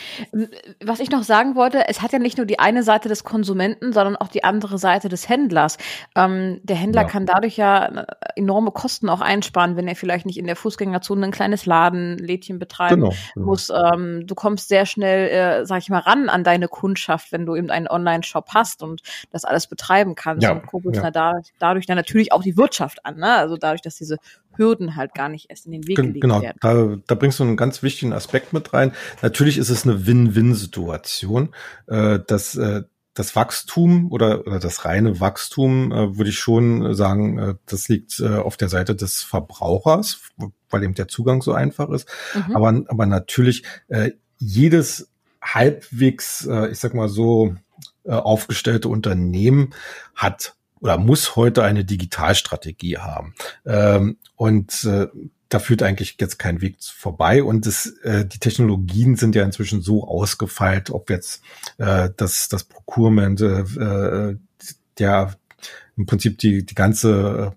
Was 0.83 0.99
ich 0.99 1.11
noch 1.11 1.23
sagen 1.23 1.55
wollte, 1.55 1.87
es 1.87 2.01
hat 2.01 2.11
ja 2.11 2.19
nicht 2.19 2.37
nur 2.37 2.45
die 2.45 2.59
eine 2.59 2.83
Seite 2.83 3.09
des 3.09 3.23
Konsumenten, 3.23 3.93
sondern 3.93 4.15
auch 4.15 4.27
die 4.27 4.43
andere 4.43 4.77
Seite 4.77 5.07
des 5.07 5.29
Händlers. 5.29 5.77
Ähm, 6.15 6.59
der 6.63 6.75
Händler 6.75 7.03
ja. 7.03 7.07
kann 7.07 7.25
dadurch 7.25 7.55
ja 7.55 7.85
äh, 7.85 8.05
enorme 8.35 8.71
Kosten 8.71 9.07
auch 9.07 9.21
einsparen, 9.21 9.77
wenn 9.77 9.87
er 9.87 9.95
vielleicht 9.95 10.25
nicht 10.25 10.37
in 10.37 10.47
der 10.47 10.55
Fußgängerzone 10.55 11.25
ein 11.25 11.31
kleines 11.31 11.65
Ladenlädchen 11.65 12.57
betreiben 12.59 13.01
genau, 13.01 13.13
genau. 13.33 13.45
muss. 13.45 13.69
Ähm, 13.69 14.25
du 14.25 14.35
kommst 14.35 14.67
sehr 14.67 14.85
schnell, 14.85 15.29
äh, 15.29 15.65
sag 15.65 15.79
ich 15.79 15.89
mal, 15.89 15.99
ran 15.99 16.27
an 16.29 16.43
deine 16.43 16.67
Kundschaft, 16.67 17.31
wenn 17.31 17.45
du 17.45 17.55
eben 17.55 17.69
einen 17.69 17.87
Online-Shop 17.87 18.49
hast 18.53 18.81
und 18.81 19.01
das 19.31 19.45
alles 19.45 19.67
betreiben 19.67 20.15
kannst. 20.15 20.43
Ja, 20.43 20.53
und 20.53 20.65
kurbelst 20.65 21.03
ja. 21.03 21.11
da, 21.11 21.33
dadurch 21.59 21.85
dann 21.85 21.97
natürlich 21.97 22.31
auch 22.31 22.41
die 22.41 22.57
Wirtschaft 22.57 23.05
an. 23.05 23.17
Ne? 23.17 23.31
Also 23.31 23.57
dadurch, 23.57 23.81
dass 23.81 23.95
diese 23.95 24.17
Hürden 24.57 24.95
halt 24.95 25.13
gar 25.13 25.29
nicht 25.29 25.49
erst 25.49 25.65
in 25.65 25.71
den 25.71 25.87
Weg 25.87 25.97
gelegt 25.97 26.21
genau, 26.21 26.41
werden. 26.41 26.57
Genau, 26.61 26.95
da, 26.95 27.01
da 27.07 27.15
bringst 27.15 27.39
du 27.39 27.43
einen 27.43 27.57
ganz 27.57 27.83
wichtigen 27.83 28.13
Aspekt 28.13 28.53
mit 28.53 28.73
rein. 28.73 28.91
Natürlich 29.21 29.57
ist 29.57 29.69
es 29.69 29.85
eine 29.85 30.05
Win-Win-Situation, 30.05 31.53
äh, 31.87 32.19
dass 32.25 32.55
äh, 32.55 32.83
das 33.15 33.35
Wachstum 33.35 34.11
oder, 34.11 34.45
oder 34.45 34.59
das 34.59 34.85
reine 34.85 35.19
Wachstum, 35.19 35.91
äh, 35.91 36.17
würde 36.17 36.29
ich 36.29 36.37
schon 36.37 36.93
sagen, 36.93 37.39
äh, 37.39 37.55
das 37.65 37.87
liegt 37.87 38.19
äh, 38.19 38.35
auf 38.35 38.57
der 38.57 38.69
Seite 38.69 38.95
des 38.95 39.23
Verbrauchers, 39.23 40.19
weil 40.69 40.83
eben 40.83 40.93
der 40.93 41.07
Zugang 41.07 41.41
so 41.41 41.53
einfach 41.53 41.89
ist. 41.89 42.07
Mhm. 42.35 42.55
Aber, 42.55 42.83
aber 42.87 43.05
natürlich 43.05 43.63
äh, 43.87 44.11
jedes 44.37 45.09
halbwegs, 45.41 46.45
äh, 46.45 46.67
ich 46.67 46.79
sag 46.79 46.93
mal 46.93 47.07
so, 47.07 47.55
äh, 48.03 48.11
aufgestellte 48.11 48.89
Unternehmen 48.89 49.73
hat 50.13 50.54
oder 50.79 50.97
muss 50.97 51.35
heute 51.35 51.63
eine 51.63 51.85
Digitalstrategie 51.85 52.97
haben. 52.97 53.33
Ähm, 53.65 54.17
und 54.35 54.83
äh, 54.83 55.07
da 55.49 55.59
führt 55.59 55.83
eigentlich 55.83 56.17
jetzt 56.19 56.37
kein 56.39 56.61
Weg 56.61 56.77
vorbei. 56.81 57.43
Und 57.43 57.65
das, 57.65 57.85
äh, 58.03 58.25
die 58.25 58.39
Technologien 58.39 59.15
sind 59.15 59.35
ja 59.35 59.43
inzwischen 59.43 59.81
so 59.81 60.07
ausgefeilt, 60.07 60.89
ob 60.89 61.09
jetzt 61.09 61.41
äh, 61.77 62.09
das, 62.17 62.49
das 62.49 62.63
Procurement, 62.63 63.41
äh, 63.41 63.61
äh 63.61 64.37
der 64.97 65.35
im 65.97 66.05
Prinzip 66.05 66.37
die, 66.37 66.65
die 66.65 66.75
ganze 66.75 67.53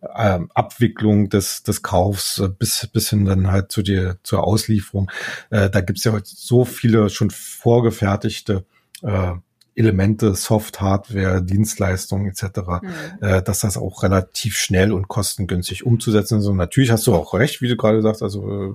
äh, 0.00 0.38
Abwicklung 0.54 1.28
des, 1.28 1.62
des 1.62 1.82
Kaufs 1.82 2.38
äh, 2.38 2.48
bis, 2.48 2.86
bis 2.92 3.10
hin 3.10 3.24
dann 3.24 3.50
halt 3.50 3.72
zu 3.72 3.82
dir, 3.82 4.18
zur 4.22 4.44
Auslieferung. 4.44 5.10
Äh, 5.50 5.70
da 5.70 5.80
gibt's 5.80 6.04
ja 6.04 6.12
heute 6.12 6.28
so 6.28 6.64
viele 6.64 7.10
schon 7.10 7.30
vorgefertigte 7.30 8.64
äh, 9.02 9.32
Elemente, 9.78 10.34
Soft, 10.34 10.80
Hardware, 10.80 11.42
Dienstleistungen 11.42 12.28
etc., 12.28 12.42
mhm. 12.82 12.88
äh, 13.20 13.42
dass 13.42 13.60
das 13.60 13.76
auch 13.76 14.02
relativ 14.02 14.56
schnell 14.56 14.92
und 14.92 15.08
kostengünstig 15.08 15.86
umzusetzen 15.86 16.40
ist. 16.40 16.46
Und 16.46 16.56
natürlich 16.56 16.90
hast 16.90 17.06
du 17.06 17.14
auch 17.14 17.34
recht, 17.34 17.62
wie 17.62 17.68
du 17.68 17.76
gerade 17.76 18.02
sagst, 18.02 18.22
also 18.22 18.50
äh, 18.50 18.72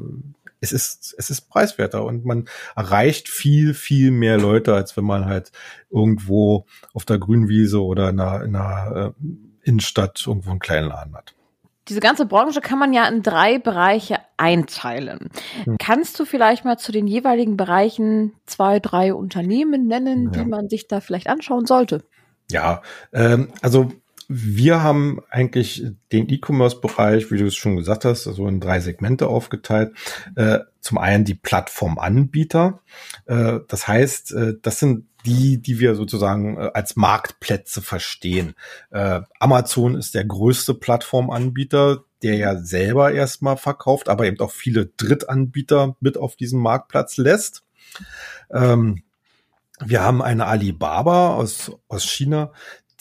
es 0.61 0.71
ist, 0.71 1.13
es 1.17 1.29
ist 1.29 1.49
preiswerter 1.49 2.05
und 2.05 2.23
man 2.23 2.45
erreicht 2.75 3.27
viel, 3.27 3.73
viel 3.73 4.11
mehr 4.11 4.37
Leute, 4.37 4.73
als 4.73 4.95
wenn 4.95 5.03
man 5.03 5.25
halt 5.25 5.51
irgendwo 5.89 6.65
auf 6.93 7.03
der 7.03 7.19
Grünwiese 7.19 7.83
oder 7.83 8.09
in 8.09 8.19
einer, 8.19 8.43
in 8.43 8.55
einer 8.55 8.95
äh, 8.95 9.11
Innenstadt 9.63 10.23
irgendwo 10.25 10.51
einen 10.51 10.59
kleinen 10.59 10.87
Laden 10.87 11.15
hat 11.15 11.35
diese 11.89 11.99
ganze 11.99 12.25
Branche 12.25 12.61
kann 12.61 12.79
man 12.79 12.93
ja 12.93 13.07
in 13.07 13.23
drei 13.23 13.59
Bereiche 13.59 14.17
einteilen. 14.37 15.29
Hm. 15.63 15.77
Kannst 15.79 16.19
du 16.19 16.25
vielleicht 16.25 16.65
mal 16.65 16.77
zu 16.77 16.91
den 16.91 17.07
jeweiligen 17.07 17.57
Bereichen 17.57 18.33
zwei, 18.45 18.79
drei 18.79 19.13
Unternehmen 19.13 19.87
nennen, 19.87 20.25
ja. 20.25 20.43
die 20.43 20.49
man 20.49 20.69
sich 20.69 20.87
da 20.87 21.01
vielleicht 21.01 21.27
anschauen 21.27 21.65
sollte? 21.65 22.03
Ja, 22.51 22.81
ähm, 23.13 23.49
also 23.61 23.91
wir 24.29 24.81
haben 24.81 25.19
eigentlich 25.29 25.85
den 26.11 26.29
E-Commerce-Bereich, 26.29 27.31
wie 27.31 27.37
du 27.37 27.45
es 27.45 27.55
schon 27.55 27.75
gesagt 27.75 28.05
hast, 28.05 28.27
also 28.27 28.47
in 28.47 28.59
drei 28.59 28.79
Segmente 28.79 29.27
aufgeteilt. 29.27 29.91
Äh, 30.35 30.59
zum 30.79 30.97
einen 30.97 31.25
die 31.25 31.35
Plattformanbieter. 31.35 32.81
Äh, 33.25 33.59
das 33.67 33.87
heißt, 33.87 34.33
äh, 34.33 34.53
das 34.61 34.79
sind 34.79 35.07
die, 35.25 35.61
die 35.61 35.79
wir 35.79 35.95
sozusagen 35.95 36.57
äh, 36.57 36.71
als 36.73 36.95
Marktplätze 36.95 37.81
verstehen. 37.81 38.55
Äh, 38.91 39.21
Amazon 39.39 39.95
ist 39.95 40.15
der 40.15 40.25
größte 40.25 40.73
Plattformanbieter, 40.73 42.03
der 42.21 42.35
ja 42.35 42.57
selber 42.57 43.11
erstmal 43.11 43.57
verkauft, 43.57 44.09
aber 44.09 44.25
eben 44.25 44.39
auch 44.39 44.51
viele 44.51 44.87
Drittanbieter 44.97 45.95
mit 45.99 46.17
auf 46.17 46.35
diesen 46.35 46.59
Marktplatz 46.59 47.17
lässt. 47.17 47.63
Ähm, 48.51 49.03
wir 49.79 50.01
haben 50.01 50.21
eine 50.21 50.45
Alibaba 50.45 51.35
aus, 51.35 51.71
aus 51.87 52.03
China, 52.03 52.51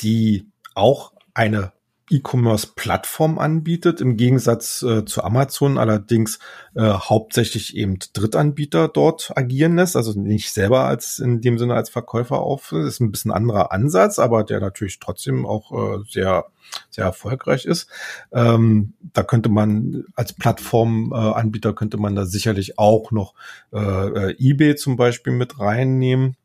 die 0.01 0.49
auch 0.75 1.13
eine 1.35 1.73
E-Commerce-Plattform 2.13 3.39
anbietet, 3.39 4.01
im 4.01 4.17
Gegensatz 4.17 4.83
äh, 4.83 5.05
zu 5.05 5.25
Amazon 5.25 5.79
allerdings 5.79 6.39
äh, 6.75 6.83
hauptsächlich 6.83 7.77
eben 7.77 7.99
Drittanbieter 8.13 8.89
dort 8.89 9.33
agieren 9.37 9.77
lässt, 9.77 9.97
also 9.97 10.19
nicht 10.19 10.53
selber 10.53 10.85
als 10.85 11.19
in 11.19 11.41
dem 11.41 11.59
Sinne 11.59 11.75
als 11.75 11.91
Verkäufer 11.91 12.39
auf. 12.41 12.73
Ist 12.73 13.01
ein 13.01 13.11
bisschen 13.11 13.33
anderer 13.33 13.73
Ansatz, 13.73 14.19
aber 14.19 14.45
der 14.45 14.61
natürlich 14.61 15.01
trotzdem 15.01 15.47
auch 15.47 15.73
äh, 15.73 16.05
sehr 16.09 16.47
sehr 16.91 17.05
erfolgreich 17.05 17.65
ist. 17.65 17.89
Ähm, 18.33 18.95
da 19.13 19.23
könnte 19.23 19.49
man 19.49 20.05
als 20.15 20.33
Plattformanbieter 20.33 21.71
äh, 21.71 21.75
könnte 21.75 21.97
man 21.99 22.15
da 22.15 22.25
sicherlich 22.25 22.79
auch 22.79 23.11
noch 23.11 23.35
äh, 23.73 23.79
äh 23.79 24.37
eBay 24.39 24.77
zum 24.77 24.97
Beispiel 24.97 25.33
mit 25.33 25.59
reinnehmen. 25.59 26.37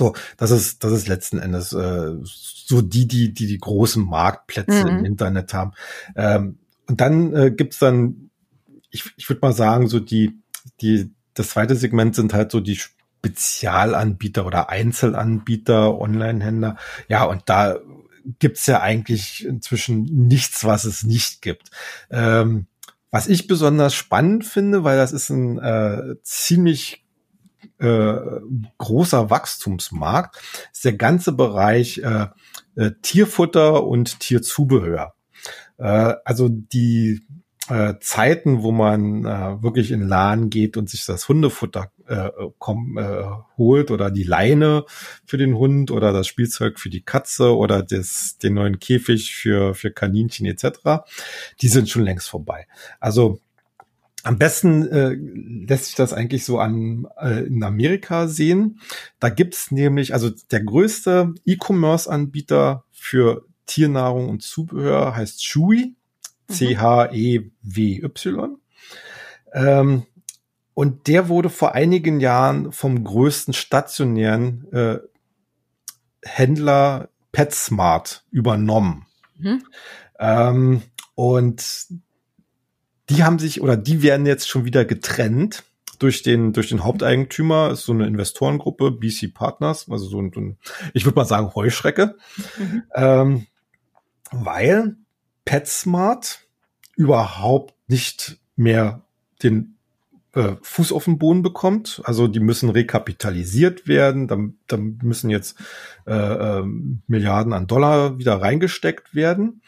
So, 0.00 0.14
das 0.38 0.50
ist, 0.50 0.82
das 0.82 0.92
ist 0.92 1.08
letzten 1.08 1.38
Endes 1.38 1.74
äh, 1.74 2.14
so 2.22 2.80
die, 2.80 3.06
die, 3.06 3.34
die 3.34 3.46
die 3.46 3.58
großen 3.58 4.02
Marktplätze 4.02 4.84
mhm. 4.84 5.00
im 5.00 5.04
Internet 5.04 5.52
haben. 5.52 5.72
Ähm, 6.16 6.58
und 6.88 7.02
dann 7.02 7.36
äh, 7.36 7.50
gibt's 7.50 7.78
dann, 7.80 8.30
ich, 8.90 9.04
ich 9.18 9.28
würde 9.28 9.40
mal 9.42 9.52
sagen, 9.52 9.88
so 9.88 10.00
die, 10.00 10.40
die, 10.80 11.12
das 11.34 11.50
zweite 11.50 11.76
Segment 11.76 12.14
sind 12.14 12.32
halt 12.32 12.50
so 12.50 12.60
die 12.60 12.76
Spezialanbieter 12.76 14.46
oder 14.46 14.70
Einzelanbieter, 14.70 16.00
Online-Händler. 16.00 16.78
Ja, 17.08 17.24
und 17.24 17.42
da 17.44 17.76
gibt's 18.38 18.64
ja 18.64 18.80
eigentlich 18.80 19.44
inzwischen 19.44 20.04
nichts, 20.04 20.64
was 20.64 20.84
es 20.84 21.02
nicht 21.02 21.42
gibt. 21.42 21.68
Ähm, 22.10 22.68
was 23.10 23.28
ich 23.28 23.48
besonders 23.48 23.94
spannend 23.94 24.46
finde, 24.46 24.82
weil 24.82 24.96
das 24.96 25.12
ist 25.12 25.28
ein 25.28 25.58
äh, 25.58 26.14
ziemlich 26.22 27.04
äh, 27.80 28.40
großer 28.78 29.30
Wachstumsmarkt, 29.30 30.40
ist 30.72 30.84
der 30.84 30.94
ganze 30.94 31.32
Bereich 31.32 31.98
äh, 31.98 32.26
äh, 32.76 32.92
Tierfutter 33.02 33.84
und 33.84 34.20
Tierzubehör. 34.20 35.14
Äh, 35.78 36.14
also 36.24 36.48
die 36.48 37.22
äh, 37.70 37.94
Zeiten, 38.00 38.62
wo 38.62 38.72
man 38.72 39.24
äh, 39.24 39.62
wirklich 39.62 39.92
in 39.92 40.08
Laden 40.08 40.50
geht 40.50 40.76
und 40.76 40.90
sich 40.90 41.06
das 41.06 41.28
Hundefutter 41.28 41.92
äh, 42.08 42.30
komm, 42.58 42.98
äh, 42.98 43.24
holt 43.56 43.90
oder 43.90 44.10
die 44.10 44.24
Leine 44.24 44.84
für 45.24 45.36
den 45.36 45.54
Hund 45.54 45.90
oder 45.90 46.12
das 46.12 46.26
Spielzeug 46.26 46.80
für 46.80 46.90
die 46.90 47.02
Katze 47.02 47.56
oder 47.56 47.82
das, 47.82 48.38
den 48.38 48.54
neuen 48.54 48.80
Käfig 48.80 49.34
für, 49.34 49.74
für 49.74 49.90
Kaninchen 49.92 50.46
etc., 50.46 51.04
die 51.60 51.68
sind 51.68 51.88
schon 51.88 52.02
längst 52.02 52.28
vorbei. 52.28 52.66
Also 52.98 53.40
am 54.22 54.38
besten 54.38 54.86
äh, 54.88 55.14
lässt 55.14 55.86
sich 55.86 55.94
das 55.94 56.12
eigentlich 56.12 56.44
so 56.44 56.58
an 56.58 57.06
äh, 57.20 57.46
in 57.46 57.62
Amerika 57.62 58.28
sehen. 58.28 58.80
Da 59.18 59.30
gibt's 59.30 59.70
nämlich, 59.70 60.12
also 60.12 60.30
der 60.50 60.62
größte 60.62 61.34
E-Commerce-Anbieter 61.44 62.84
für 62.92 63.46
Tiernahrung 63.66 64.28
und 64.28 64.42
Zubehör 64.42 65.16
heißt 65.16 65.42
Chewy, 65.42 65.96
mhm. 66.48 66.52
C-H-E-W-Y. 66.52 68.58
Ähm, 69.52 70.06
und 70.74 71.08
der 71.08 71.28
wurde 71.28 71.50
vor 71.50 71.74
einigen 71.74 72.20
Jahren 72.20 72.72
vom 72.72 73.04
größten 73.04 73.54
stationären 73.54 74.70
äh, 74.72 74.98
Händler 76.22 77.08
PetSmart 77.32 78.24
übernommen. 78.30 79.06
Mhm. 79.38 79.62
Ähm, 80.18 80.82
und 81.14 81.88
die 83.10 83.24
haben 83.24 83.38
sich 83.38 83.60
oder 83.60 83.76
die 83.76 84.02
werden 84.02 84.26
jetzt 84.26 84.48
schon 84.48 84.64
wieder 84.64 84.84
getrennt 84.84 85.64
durch 85.98 86.22
den 86.22 86.52
durch 86.52 86.68
den 86.68 86.82
Haupteigentümer 86.82 87.70
ist 87.72 87.84
so 87.84 87.92
eine 87.92 88.06
Investorengruppe 88.06 88.90
BC 88.90 89.34
Partners, 89.34 89.86
also 89.90 90.06
so 90.06 90.20
ein, 90.20 90.56
ich 90.94 91.04
würde 91.04 91.16
mal 91.16 91.26
sagen 91.26 91.54
Heuschrecke, 91.54 92.16
mhm. 92.56 92.82
ähm, 92.94 93.46
weil 94.32 94.96
PetSmart 95.44 96.40
überhaupt 96.96 97.74
nicht 97.88 98.38
mehr 98.56 99.02
den 99.42 99.76
äh, 100.34 100.56
Fuß 100.62 100.92
auf 100.92 101.04
den 101.06 101.18
Boden 101.18 101.42
bekommt. 101.42 102.02
Also 102.04 102.28
die 102.28 102.40
müssen 102.40 102.70
rekapitalisiert 102.70 103.88
werden, 103.88 104.28
dann, 104.28 104.58
dann 104.68 104.98
müssen 105.02 105.30
jetzt 105.30 105.58
äh, 106.06 106.12
äh, 106.14 106.64
Milliarden 107.06 107.52
an 107.52 107.66
Dollar 107.66 108.18
wieder 108.18 108.40
reingesteckt 108.40 109.14
werden. 109.14 109.62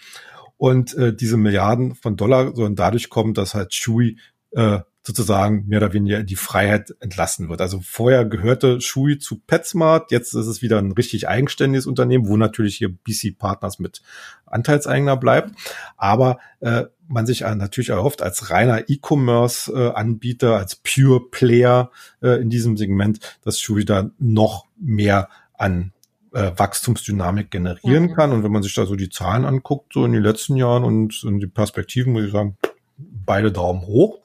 Und 0.63 0.95
äh, 0.95 1.13
diese 1.13 1.37
Milliarden 1.37 1.97
von 1.97 2.15
Dollar 2.15 2.55
sollen 2.55 2.77
dadurch 2.77 3.11
kommen, 3.11 3.35
dass 3.35 3.57
halt 3.57 3.75
Shui 3.75 4.19
äh, 4.53 4.79
sozusagen 5.03 5.67
mehr 5.67 5.81
oder 5.81 5.93
weniger 5.93 6.21
in 6.21 6.27
die 6.27 6.37
Freiheit 6.37 6.95
entlassen 7.01 7.49
wird. 7.49 7.61
Also 7.61 7.81
vorher 7.85 8.25
gehörte 8.25 8.81
Shui 8.81 9.19
zu 9.19 9.41
PetSmart, 9.41 10.13
jetzt 10.13 10.35
ist 10.35 10.47
es 10.47 10.63
wieder 10.63 10.79
ein 10.79 10.93
richtig 10.93 11.27
eigenständiges 11.27 11.89
Unternehmen, 11.89 12.29
wo 12.29 12.37
natürlich 12.37 12.77
hier 12.77 12.95
BC 12.95 13.37
Partners 13.37 13.81
mit 13.81 14.03
Anteilseigner 14.47 15.17
bleibt. 15.17 15.51
Aber 15.97 16.39
äh, 16.61 16.85
man 17.09 17.27
sich 17.27 17.41
natürlich 17.41 17.89
erhofft, 17.89 18.23
als 18.23 18.51
reiner 18.51 18.89
E-Commerce-Anbieter, 18.89 20.59
als 20.59 20.77
Pure 20.77 21.29
Player 21.33 21.91
äh, 22.23 22.41
in 22.41 22.51
diesem 22.51 22.77
Segment, 22.77 23.19
dass 23.43 23.59
Shui 23.59 23.85
da 23.85 24.13
noch 24.21 24.67
mehr 24.79 25.29
an 25.55 25.93
äh, 26.33 26.53
Wachstumsdynamik 26.57 27.51
generieren 27.51 28.05
mhm. 28.05 28.15
kann. 28.15 28.33
Und 28.33 28.45
wenn 28.45 28.53
man 28.53 28.63
sich 28.63 28.75
da 28.75 28.87
so 28.87 28.97
die 28.97 29.09
Zahlen 29.09 29.45
anguckt, 29.45 29.93
so 29.93 30.05
in 30.05 30.13
den 30.13 30.23
letzten 30.23 30.57
Jahren 30.57 30.85
und, 30.85 31.23
und 31.25 31.41
die 31.41 31.47
Perspektiven, 31.47 32.13
muss 32.13 32.25
ich 32.25 32.33
sagen, 32.33 32.57
beide 32.97 33.53
Daumen 33.53 33.83
hoch. 33.83 34.21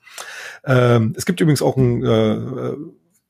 Ähm, 0.66 1.14
es 1.16 1.26
gibt 1.26 1.40
übrigens 1.42 1.62
auch 1.62 1.78
einen, 1.78 2.04
äh, 2.04 2.76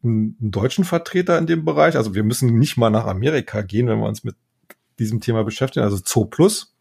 einen 0.03 0.35
deutschen 0.39 0.83
Vertreter 0.83 1.37
in 1.37 1.47
dem 1.47 1.65
Bereich. 1.65 1.95
Also 1.95 2.15
wir 2.15 2.23
müssen 2.23 2.57
nicht 2.57 2.77
mal 2.77 2.89
nach 2.89 3.05
Amerika 3.05 3.61
gehen, 3.61 3.87
wenn 3.87 3.99
wir 3.99 4.07
uns 4.07 4.23
mit 4.23 4.35
diesem 4.99 5.21
Thema 5.21 5.43
beschäftigen. 5.43 5.83
Also 5.83 5.99
Zoo 6.03 6.25
Plus 6.25 6.76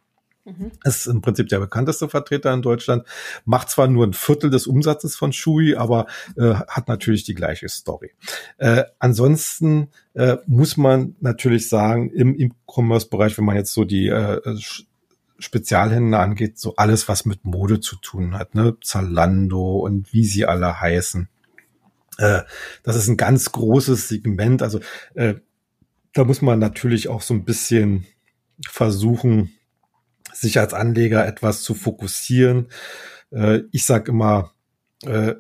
Mhm. 0.47 0.71
Ist 0.85 1.07
im 1.09 1.23
Prinzip 1.23 1.49
der 1.49 1.59
bekannteste 1.59 2.09
Vertreter 2.09 2.55
in 2.55 2.63
Deutschland. 2.63 3.05
Macht 3.45 3.69
zwar 3.69 3.89
nur 3.89 4.07
ein 4.07 4.13
Viertel 4.13 4.49
des 4.49 4.69
Umsatzes 4.69 5.17
von 5.17 5.33
Shui, 5.33 5.75
aber 5.75 6.07
äh, 6.37 6.55
hat 6.55 6.87
natürlich 6.87 7.25
die 7.25 7.35
gleiche 7.35 7.69
Story. 7.69 8.13
Äh, 8.57 8.85
ansonsten 9.01 9.89
äh, 10.15 10.37
muss 10.47 10.77
man 10.77 11.17
natürlich 11.21 11.69
sagen, 11.69 12.11
im 12.11 12.39
E-Commerce-Bereich, 12.39 13.37
wenn 13.37 13.45
man 13.45 13.57
jetzt 13.57 13.73
so 13.73 13.85
die 13.85 14.07
äh, 14.07 14.41
Spezialhändler 15.39 16.21
angeht, 16.21 16.59
so 16.59 16.77
alles, 16.77 17.09
was 17.09 17.25
mit 17.25 17.45
Mode 17.45 17.81
zu 17.81 17.97
tun 17.97 18.39
hat, 18.39 18.55
ne? 18.55 18.77
Zalando 18.81 19.81
und 19.81 20.13
wie 20.13 20.25
sie 20.25 20.47
alle 20.47 20.81
heißen. 20.81 21.29
Äh, 22.19 22.43
das 22.85 22.95
ist 22.95 23.09
ein 23.09 23.17
ganz 23.17 23.51
großes 23.51 24.09
Segment. 24.09 24.63
Also 24.63 24.81
äh, 25.15 25.35
da 26.15 26.25
muss 26.25 26.41
man 26.41 26.61
natürlich 26.61 27.09
auch 27.09 27.21
so 27.21 27.35
ein 27.35 27.45
bisschen 27.45 28.07
versuchen, 28.71 29.53
sich 30.41 30.59
als 30.59 30.75
Anleger 30.75 31.27
etwas 31.27 31.63
zu 31.63 31.75
fokussieren. 31.75 32.69
Äh, 33.31 33.61
ich 33.73 33.85
sage 33.85 34.11
immer, 34.11 34.53
äh, 35.05 35.35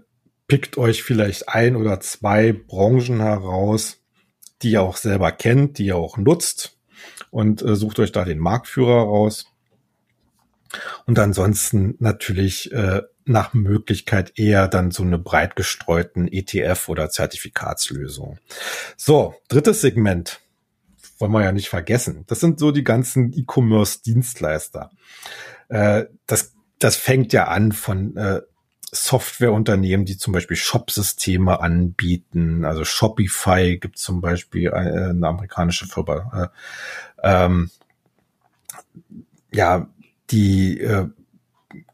pickt 0.49 0.79
euch 0.79 1.03
vielleicht 1.03 1.49
ein 1.49 1.77
oder 1.77 2.01
zwei 2.01 2.53
Branchen 2.53 3.21
heraus, 3.21 3.99
die 4.63 4.73
ihr 4.73 4.83
auch 4.83 4.97
selber 4.97 5.33
kennt, 5.33 5.79
die 5.79 5.87
ihr 5.87 5.97
auch 5.97 6.17
nutzt 6.17 6.79
und 7.31 7.63
äh, 7.63 7.77
sucht 7.77 7.99
euch 7.99 8.13
da 8.13 8.25
den 8.25 8.39
Marktführer 8.39 9.03
raus. 9.03 9.47
Und 11.07 11.19
ansonsten 11.19 11.95
natürlich 12.01 12.73
nach 13.25 13.55
Möglichkeit 13.55 14.37
eher 14.37 14.67
dann 14.67 14.91
so 14.91 15.05
eine 15.05 15.17
breit 15.17 15.55
gestreuten 15.55 16.27
ETF 16.29 16.89
oder 16.89 17.09
Zertifikatslösung. 17.09 18.39
So, 18.97 19.37
drittes 19.49 19.81
Segment 19.81 20.41
wollen 21.19 21.33
wir 21.33 21.43
ja 21.43 21.53
nicht 21.53 21.69
vergessen. 21.69 22.25
Das 22.27 22.41
sind 22.41 22.59
so 22.59 22.73
die 22.73 22.85
ganzen 22.85 23.33
E-Commerce-Dienstleister. 23.33 24.91
Äh, 25.69 26.05
das, 26.27 26.55
das 26.79 26.97
fängt 26.97 27.33
ja 27.33 27.49
an 27.49 27.73
von 27.73 28.17
äh, 28.17 28.43
Softwareunternehmen, 28.93 30.07
die 30.07 30.17
zum 30.17 30.33
Beispiel 30.33 30.57
Shop-Systeme 30.57 31.61
anbieten. 31.61 32.65
Also 32.65 32.85
Shopify 32.85 33.79
gibt 33.79 33.99
zum 33.99 34.21
Beispiel 34.21 34.73
eine, 34.73 34.91
äh, 34.91 35.11
eine 35.11 35.27
amerikanische 35.27 35.87
Firma. 35.87 36.51
Äh, 37.23 37.45
ähm, 37.45 37.71
ja, 39.53 39.89
die 40.31 40.81
äh, 40.81 41.09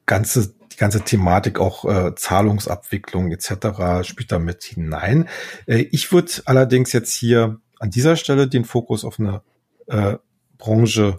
ganze 0.06 0.54
die 0.72 0.78
ganze 0.78 1.02
Thematik 1.02 1.58
auch 1.61 1.85
äh, 1.85 2.14
Zahlungsabwicklung 2.14 3.30
etc. 3.30 4.06
spielt 4.06 4.32
da 4.32 4.38
mit 4.38 4.62
hinein. 4.62 5.28
Äh, 5.66 5.87
ich 5.90 6.12
würde 6.12 6.32
allerdings 6.46 6.92
jetzt 6.92 7.12
hier 7.12 7.61
an 7.82 7.90
dieser 7.90 8.14
Stelle 8.14 8.46
den 8.46 8.64
Fokus 8.64 9.04
auf 9.04 9.18
eine 9.18 9.42
äh, 9.88 10.16
Branche 10.56 11.18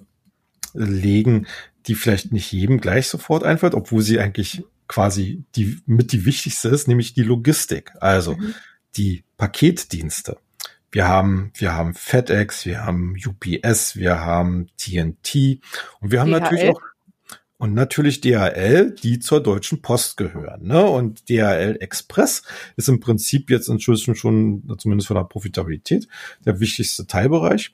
legen, 0.74 1.46
die 1.88 1.94
vielleicht 1.94 2.32
nicht 2.32 2.54
jedem 2.54 2.80
gleich 2.80 3.10
sofort 3.10 3.44
einfällt, 3.44 3.76
obwohl 3.76 4.02
sie 4.02 4.18
eigentlich 4.18 4.64
quasi 4.88 5.44
die 5.58 5.82
mit 5.86 6.14
die 6.14 6.24
wichtigste 6.24 6.70
ist, 6.70 6.88
nämlich 6.88 7.14
die 7.14 7.24
Logistik. 7.24 7.92
Also 8.00 8.36
mhm. 8.36 8.56
die 8.96 9.26
Paketdienste. 9.36 10.38
Wir 10.90 11.06
haben, 11.06 11.52
wir 11.56 11.74
haben 11.74 11.94
FedEx, 11.96 12.66
wir 12.66 12.86
haben 12.86 13.18
UPS, 13.18 13.98
wir 13.98 14.22
haben 14.22 14.68
TNT 14.78 15.60
und 16.00 16.12
wir 16.12 16.22
haben 16.22 16.32
DHL. 16.32 16.40
natürlich 16.40 16.70
auch 16.70 16.82
und 17.64 17.74
natürlich 17.74 18.20
DHL, 18.20 18.92
die 18.92 19.20
zur 19.20 19.42
Deutschen 19.42 19.82
Post 19.82 20.18
gehören. 20.18 20.68
Ne? 20.68 20.84
Und 20.84 21.30
DHL 21.30 21.78
Express 21.80 22.44
ist 22.76 22.90
im 22.90 23.00
Prinzip 23.00 23.50
jetzt 23.50 23.70
inzwischen 23.70 24.16
schon, 24.16 24.76
zumindest 24.78 25.08
von 25.08 25.16
der 25.16 25.24
Profitabilität, 25.24 26.10
der 26.46 26.60
wichtigste 26.60 27.08
Teilbereich. 27.08 27.74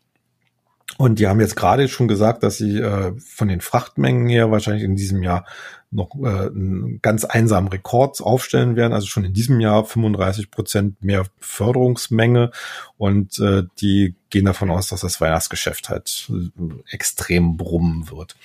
Und 0.97 1.19
die 1.19 1.27
haben 1.27 1.39
jetzt 1.39 1.55
gerade 1.55 1.87
schon 1.87 2.07
gesagt, 2.07 2.43
dass 2.43 2.57
sie 2.57 2.79
äh, 2.79 3.13
von 3.19 3.47
den 3.47 3.61
Frachtmengen 3.61 4.27
her 4.27 4.51
wahrscheinlich 4.51 4.83
in 4.83 4.95
diesem 4.95 5.23
Jahr 5.23 5.45
noch 5.91 6.15
äh, 6.21 6.47
einen 6.47 6.99
ganz 7.01 7.25
einsamen 7.25 7.69
Rekord 7.69 8.21
aufstellen 8.21 8.75
werden. 8.75 8.93
Also 8.93 9.07
schon 9.07 9.23
in 9.23 9.33
diesem 9.33 9.59
Jahr 9.59 9.85
35 9.85 10.51
Prozent 10.51 11.03
mehr 11.03 11.25
Förderungsmenge. 11.39 12.51
Und 12.97 13.39
äh, 13.39 13.63
die 13.79 14.15
gehen 14.29 14.45
davon 14.45 14.71
aus, 14.71 14.87
dass 14.87 15.01
das 15.01 15.21
Weihnachtsgeschäft 15.21 15.89
halt 15.89 16.29
äh, 16.29 16.93
extrem 16.93 17.57
brummen 17.57 18.09
wird. 18.09 18.35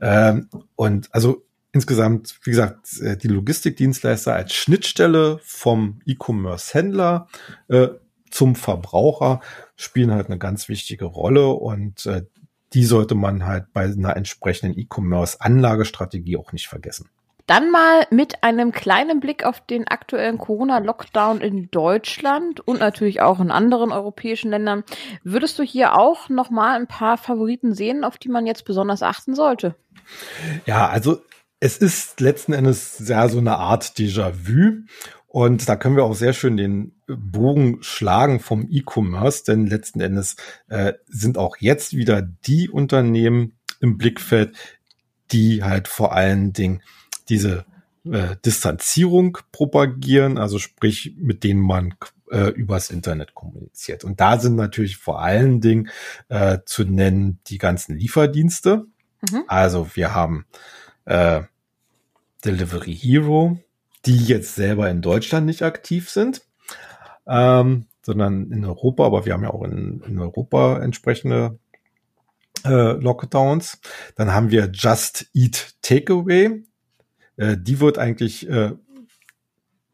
Ähm, 0.00 0.48
und 0.76 1.08
also 1.12 1.44
insgesamt, 1.72 2.38
wie 2.42 2.50
gesagt, 2.50 3.00
äh, 3.00 3.16
die 3.16 3.28
Logistikdienstleister 3.28 4.34
als 4.34 4.54
Schnittstelle 4.54 5.40
vom 5.44 6.00
E-Commerce-Händler 6.06 7.28
äh, 7.68 7.88
zum 8.30 8.54
Verbraucher 8.54 9.40
spielen 9.76 10.12
halt 10.12 10.26
eine 10.26 10.38
ganz 10.38 10.68
wichtige 10.68 11.04
Rolle 11.04 11.48
und 11.48 12.06
äh, 12.06 12.22
die 12.72 12.84
sollte 12.84 13.14
man 13.14 13.46
halt 13.46 13.72
bei 13.72 13.84
einer 13.84 14.16
entsprechenden 14.16 14.78
E-Commerce-Anlagestrategie 14.78 16.36
auch 16.36 16.52
nicht 16.52 16.68
vergessen. 16.68 17.08
Dann 17.46 17.70
mal 17.70 18.06
mit 18.10 18.44
einem 18.44 18.72
kleinen 18.72 19.20
Blick 19.20 19.42
auf 19.42 19.62
den 19.64 19.88
aktuellen 19.88 20.36
Corona-Lockdown 20.36 21.40
in 21.40 21.70
Deutschland 21.70 22.60
und 22.60 22.80
natürlich 22.80 23.22
auch 23.22 23.40
in 23.40 23.50
anderen 23.50 23.90
europäischen 23.90 24.50
Ländern. 24.50 24.84
Würdest 25.24 25.58
du 25.58 25.62
hier 25.62 25.96
auch 25.98 26.28
noch 26.28 26.50
mal 26.50 26.76
ein 26.76 26.86
paar 26.86 27.16
Favoriten 27.16 27.72
sehen, 27.72 28.04
auf 28.04 28.18
die 28.18 28.28
man 28.28 28.46
jetzt 28.46 28.66
besonders 28.66 29.02
achten 29.02 29.34
sollte? 29.34 29.76
Ja, 30.66 30.88
also 30.88 31.22
es 31.58 31.78
ist 31.78 32.20
letzten 32.20 32.52
Endes 32.52 33.02
ja 33.08 33.26
so 33.30 33.38
eine 33.38 33.56
Art 33.56 33.84
Déjà-vu. 33.96 34.84
Und 35.28 35.68
da 35.68 35.76
können 35.76 35.94
wir 35.94 36.04
auch 36.04 36.14
sehr 36.14 36.32
schön 36.32 36.56
den 36.56 36.92
Bogen 37.06 37.82
schlagen 37.82 38.40
vom 38.40 38.66
E-Commerce, 38.70 39.44
denn 39.44 39.66
letzten 39.66 40.00
Endes 40.00 40.36
äh, 40.68 40.94
sind 41.06 41.36
auch 41.36 41.58
jetzt 41.58 41.94
wieder 41.94 42.22
die 42.22 42.70
Unternehmen 42.70 43.58
im 43.80 43.98
Blickfeld, 43.98 44.56
die 45.30 45.62
halt 45.62 45.86
vor 45.86 46.14
allen 46.14 46.54
Dingen 46.54 46.82
diese 47.28 47.66
äh, 48.10 48.36
Distanzierung 48.44 49.36
propagieren, 49.52 50.38
also 50.38 50.58
sprich, 50.58 51.14
mit 51.18 51.44
denen 51.44 51.60
man 51.60 51.94
äh, 52.30 52.48
übers 52.48 52.90
Internet 52.90 53.34
kommuniziert. 53.34 54.04
Und 54.04 54.20
da 54.20 54.38
sind 54.38 54.56
natürlich 54.56 54.96
vor 54.96 55.20
allen 55.20 55.60
Dingen 55.60 55.90
äh, 56.30 56.58
zu 56.64 56.84
nennen 56.84 57.38
die 57.48 57.58
ganzen 57.58 57.98
Lieferdienste. 57.98 58.86
Mhm. 59.30 59.44
Also 59.46 59.90
wir 59.94 60.14
haben 60.14 60.46
äh, 61.04 61.42
Delivery 62.44 62.94
Hero, 62.94 63.58
die 64.06 64.16
jetzt 64.16 64.54
selber 64.54 64.90
in 64.90 65.02
Deutschland 65.02 65.46
nicht 65.46 65.62
aktiv 65.62 66.10
sind, 66.10 66.42
ähm, 67.26 67.86
sondern 68.02 68.50
in 68.50 68.64
Europa, 68.64 69.04
aber 69.04 69.26
wir 69.26 69.34
haben 69.34 69.42
ja 69.42 69.50
auch 69.50 69.64
in, 69.64 70.02
in 70.06 70.18
Europa 70.18 70.78
entsprechende 70.78 71.58
äh, 72.64 72.92
Lockdowns. 72.92 73.80
Dann 74.16 74.32
haben 74.32 74.50
wir 74.50 74.70
Just 74.72 75.30
Eat 75.34 75.76
Takeaway. 75.82 76.64
Äh, 77.36 77.56
die 77.58 77.80
wird 77.80 77.98
eigentlich, 77.98 78.48
äh, 78.48 78.72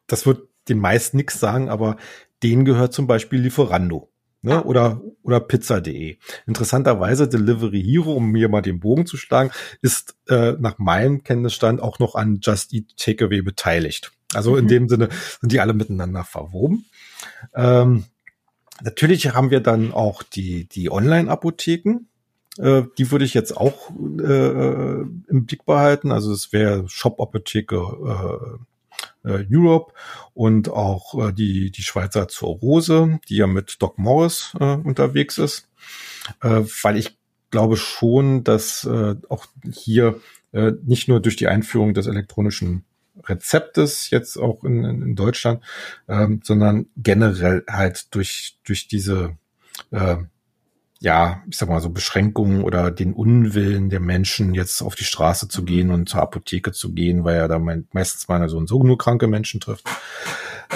das 0.06 0.26
wird 0.26 0.48
den 0.68 0.78
meisten 0.78 1.16
nichts 1.16 1.40
sagen, 1.40 1.68
aber 1.68 1.96
denen 2.42 2.64
gehört 2.64 2.92
zum 2.92 3.06
Beispiel 3.06 3.40
Lieferando 3.40 4.13
ne? 4.44 4.56
Ah. 4.56 4.62
oder, 4.62 5.00
oder 5.22 5.40
pizza.de. 5.40 6.18
Interessanterweise 6.46 7.28
Delivery 7.28 7.82
Hero, 7.82 8.12
um 8.14 8.30
mir 8.30 8.48
mal 8.48 8.62
den 8.62 8.80
Bogen 8.80 9.06
zu 9.06 9.16
schlagen, 9.16 9.50
ist 9.82 10.16
äh, 10.28 10.52
nach 10.58 10.78
meinem 10.78 11.22
Kenntnisstand 11.24 11.80
auch 11.80 11.98
noch 11.98 12.14
an 12.14 12.38
Just 12.42 12.72
Eat 12.72 12.96
Takeaway 12.96 13.42
beteiligt. 13.42 14.12
Also 14.34 14.52
mhm. 14.52 14.58
in 14.58 14.68
dem 14.68 14.88
Sinne 14.88 15.08
sind 15.40 15.52
die 15.52 15.60
alle 15.60 15.74
miteinander 15.74 16.24
verwoben. 16.24 16.84
Ähm, 17.54 18.04
natürlich 18.82 19.34
haben 19.34 19.50
wir 19.50 19.60
dann 19.60 19.92
auch 19.92 20.22
die, 20.22 20.68
die 20.68 20.90
Online-Apotheken. 20.90 22.06
Äh, 22.58 22.82
die 22.98 23.10
würde 23.10 23.24
ich 23.24 23.34
jetzt 23.34 23.56
auch 23.56 23.90
äh, 23.90 25.00
im 25.00 25.46
Blick 25.46 25.64
behalten. 25.64 26.12
Also 26.12 26.32
es 26.32 26.52
wäre 26.52 26.88
Shop-Apotheke 26.88 28.58
äh, 29.24 29.44
Europe 29.50 29.92
und 30.34 30.68
auch 30.68 31.28
äh, 31.28 31.32
die, 31.32 31.70
die 31.70 31.82
Schweizer 31.82 32.28
Zoorose, 32.28 33.20
die 33.28 33.36
ja 33.36 33.46
mit 33.46 33.76
Doc 33.80 33.98
Morris 33.98 34.52
äh, 34.60 34.76
unterwegs 34.76 35.38
ist, 35.38 35.68
äh, 36.42 36.62
weil 36.82 36.96
ich 36.96 37.16
glaube 37.50 37.76
schon, 37.76 38.44
dass 38.44 38.84
äh, 38.84 39.14
auch 39.28 39.46
hier 39.72 40.20
äh, 40.52 40.72
nicht 40.84 41.08
nur 41.08 41.20
durch 41.20 41.36
die 41.36 41.48
Einführung 41.48 41.94
des 41.94 42.06
elektronischen 42.06 42.84
Rezeptes 43.22 44.10
jetzt 44.10 44.36
auch 44.36 44.64
in, 44.64 44.84
in 44.84 45.14
Deutschland, 45.14 45.62
ähm, 46.08 46.40
sondern 46.42 46.86
generell 46.96 47.64
halt 47.68 48.14
durch, 48.14 48.58
durch 48.64 48.88
diese 48.88 49.36
äh, 49.90 50.16
ja, 51.00 51.42
ich 51.50 51.56
sag 51.56 51.68
mal 51.68 51.80
so 51.80 51.90
Beschränkungen 51.90 52.62
oder 52.62 52.90
den 52.90 53.12
Unwillen 53.12 53.90
der 53.90 54.00
Menschen, 54.00 54.54
jetzt 54.54 54.80
auf 54.82 54.94
die 54.94 55.04
Straße 55.04 55.48
zu 55.48 55.64
gehen 55.64 55.90
und 55.90 56.08
zur 56.08 56.22
Apotheke 56.22 56.72
zu 56.72 56.92
gehen, 56.92 57.24
weil 57.24 57.36
er 57.36 57.48
da 57.48 57.58
meistens 57.58 58.28
mal 58.28 58.48
so 58.48 58.56
und 58.56 58.68
so 58.68 58.82
nur 58.82 58.98
kranke 58.98 59.26
Menschen 59.26 59.60
trifft, 59.60 59.86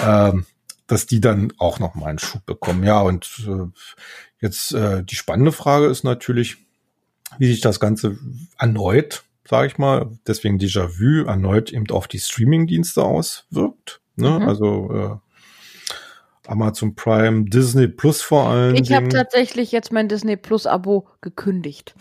ähm, 0.03 0.45
dass 0.87 1.05
die 1.05 1.21
dann 1.21 1.53
auch 1.57 1.79
noch 1.79 1.95
mal 1.95 2.07
einen 2.07 2.19
Schub 2.19 2.45
bekommen. 2.45 2.83
Ja, 2.83 3.01
und 3.01 3.27
äh, 3.47 3.67
jetzt 4.41 4.73
äh, 4.73 5.03
die 5.03 5.15
spannende 5.15 5.51
Frage 5.51 5.87
ist 5.87 6.03
natürlich, 6.03 6.57
wie 7.37 7.47
sich 7.47 7.61
das 7.61 7.79
Ganze 7.79 8.17
erneut, 8.57 9.23
sage 9.47 9.67
ich 9.67 9.77
mal, 9.77 10.11
deswegen 10.27 10.59
Déjà-vu, 10.59 11.25
erneut 11.25 11.71
eben 11.71 11.89
auf 11.89 12.07
die 12.07 12.19
Streaming-Dienste 12.19 13.03
auswirkt. 13.03 14.01
Ne? 14.15 14.39
Mhm. 14.39 14.47
Also 14.47 14.91
äh, 14.93 15.28
Amazon 16.49 16.95
Prime, 16.95 17.45
Disney 17.45 17.87
Plus 17.87 18.21
vor 18.21 18.47
allem. 18.47 18.75
Ich 18.75 18.91
habe 18.91 19.09
tatsächlich 19.09 19.71
jetzt 19.71 19.91
mein 19.91 20.07
Disney 20.07 20.35
Plus 20.37 20.65
Abo 20.65 21.07
gekündigt. 21.21 21.95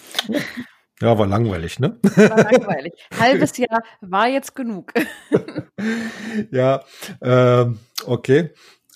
Ja, 1.00 1.16
war 1.16 1.26
langweilig, 1.26 1.78
ne? 1.78 1.96
War 2.02 2.42
langweilig. 2.42 2.92
Halbes 3.18 3.56
Jahr 3.56 3.82
war 4.00 4.28
jetzt 4.28 4.56
genug. 4.56 4.92
ja, 6.50 6.82
ähm, 7.22 7.78
okay. 8.04 8.50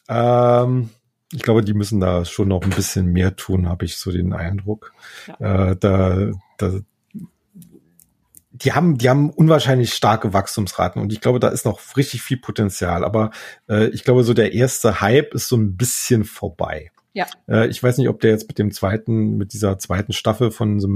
Ähm, 0.08 0.90
ich 1.32 1.42
glaube, 1.42 1.62
die 1.62 1.74
müssen 1.74 2.00
da 2.00 2.24
schon 2.24 2.48
noch 2.48 2.62
ein 2.62 2.70
bisschen 2.70 3.06
mehr 3.06 3.36
tun, 3.36 3.68
habe 3.68 3.84
ich 3.84 3.98
so 3.98 4.10
den 4.10 4.32
Eindruck. 4.32 4.92
Ja. 5.28 5.70
Äh, 5.70 5.76
da, 5.76 6.30
da, 6.58 6.80
die 8.64 8.72
haben, 8.72 8.98
die 8.98 9.08
haben 9.08 9.30
unwahrscheinlich 9.30 9.92
starke 9.94 10.32
Wachstumsraten 10.32 11.00
und 11.00 11.12
ich 11.12 11.20
glaube, 11.20 11.40
da 11.40 11.48
ist 11.48 11.64
noch 11.64 11.80
richtig 11.96 12.22
viel 12.22 12.36
Potenzial. 12.36 13.04
Aber 13.04 13.30
äh, 13.68 13.88
ich 13.88 14.04
glaube, 14.04 14.24
so 14.24 14.34
der 14.34 14.52
erste 14.52 15.00
Hype 15.00 15.34
ist 15.34 15.48
so 15.48 15.56
ein 15.56 15.76
bisschen 15.76 16.24
vorbei. 16.24 16.90
Ja. 17.12 17.26
Äh, 17.48 17.68
ich 17.68 17.82
weiß 17.82 17.98
nicht, 17.98 18.08
ob 18.08 18.20
der 18.20 18.30
jetzt 18.30 18.48
mit 18.48 18.58
dem 18.58 18.72
zweiten, 18.72 19.36
mit 19.36 19.52
dieser 19.52 19.78
zweiten 19.78 20.12
Staffel 20.12 20.50
von 20.50 20.80
The 20.80 20.88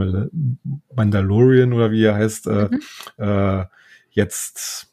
Mandalorian 0.95 1.73
oder 1.73 1.91
wie 1.91 2.05
er 2.05 2.15
heißt, 2.15 2.47
äh, 2.47 2.69
mhm. 2.71 2.81
äh, 3.19 3.65
jetzt 4.11 4.89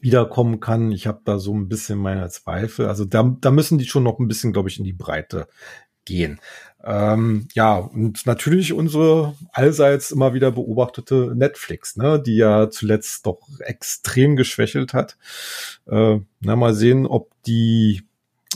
wiederkommen 0.00 0.60
kann. 0.60 0.92
Ich 0.92 1.06
habe 1.06 1.20
da 1.24 1.38
so 1.38 1.54
ein 1.54 1.68
bisschen 1.68 1.98
meine 1.98 2.28
Zweifel. 2.28 2.86
Also 2.86 3.04
da, 3.04 3.34
da 3.40 3.50
müssen 3.50 3.78
die 3.78 3.86
schon 3.86 4.02
noch 4.02 4.18
ein 4.18 4.28
bisschen, 4.28 4.52
glaube 4.52 4.68
ich, 4.68 4.78
in 4.78 4.84
die 4.84 4.92
Breite 4.92 5.46
gehen. 6.04 6.40
Ähm, 6.84 7.46
ja, 7.54 7.76
und 7.76 8.26
natürlich 8.26 8.72
unsere 8.72 9.34
allseits 9.52 10.10
immer 10.10 10.34
wieder 10.34 10.50
beobachtete 10.50 11.32
Netflix, 11.34 11.96
ne, 11.96 12.20
die 12.20 12.36
ja 12.36 12.70
zuletzt 12.70 13.24
doch 13.26 13.40
extrem 13.60 14.34
geschwächelt 14.34 14.92
hat. 14.92 15.16
Äh, 15.86 16.18
na, 16.40 16.56
mal 16.56 16.74
sehen, 16.74 17.06
ob 17.06 17.30
die, 17.44 18.02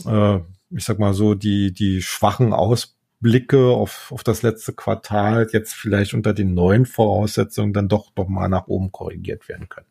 äh, 0.05 0.39
ich 0.71 0.83
sag 0.83 0.99
mal 0.99 1.13
so, 1.13 1.35
die, 1.35 1.71
die 1.71 2.01
schwachen 2.01 2.51
Ausblicke 2.51 3.69
auf, 3.69 4.11
auf 4.11 4.23
das 4.23 4.41
letzte 4.41 4.73
Quartal 4.73 5.47
jetzt 5.53 5.73
vielleicht 5.73 6.13
unter 6.13 6.33
den 6.33 6.53
neuen 6.53 6.85
Voraussetzungen 6.85 7.71
dann 7.71 7.87
doch 7.87 8.11
doch 8.11 8.27
mal 8.27 8.49
nach 8.49 8.67
oben 8.67 8.91
korrigiert 8.91 9.47
werden 9.47 9.69
können. 9.69 9.87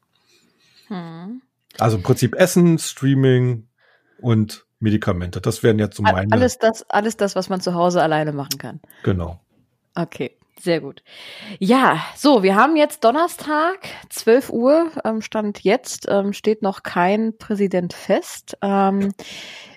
Hm. 0.88 1.42
Also 1.79 1.96
im 1.96 2.03
Prinzip 2.03 2.35
Essen, 2.35 2.79
Streaming 2.79 3.66
und 4.20 4.65
Medikamente. 4.80 5.40
Das 5.40 5.62
wären 5.62 5.78
jetzt 5.78 5.96
so 5.96 6.02
meine. 6.02 6.30
Alles 6.32 6.58
das, 6.58 6.88
alles 6.90 7.16
das, 7.16 7.34
was 7.34 7.48
man 7.48 7.60
zu 7.60 7.74
Hause 7.74 8.02
alleine 8.02 8.32
machen 8.32 8.58
kann. 8.58 8.80
Genau. 9.02 9.40
Okay. 9.94 10.36
Sehr 10.58 10.80
gut. 10.80 11.02
Ja, 11.58 12.00
so, 12.16 12.42
wir 12.42 12.56
haben 12.56 12.77
jetzt 12.77 13.04
Donnerstag, 13.04 13.88
12 14.08 14.50
Uhr, 14.50 14.90
ähm, 15.04 15.20
Stand 15.20 15.62
jetzt, 15.64 16.06
ähm, 16.08 16.33
steht 16.33 16.62
noch 16.62 16.83
kein 16.83 17.37
Präsident 17.37 17.92
fest. 17.92 18.56
Ähm, 18.62 19.12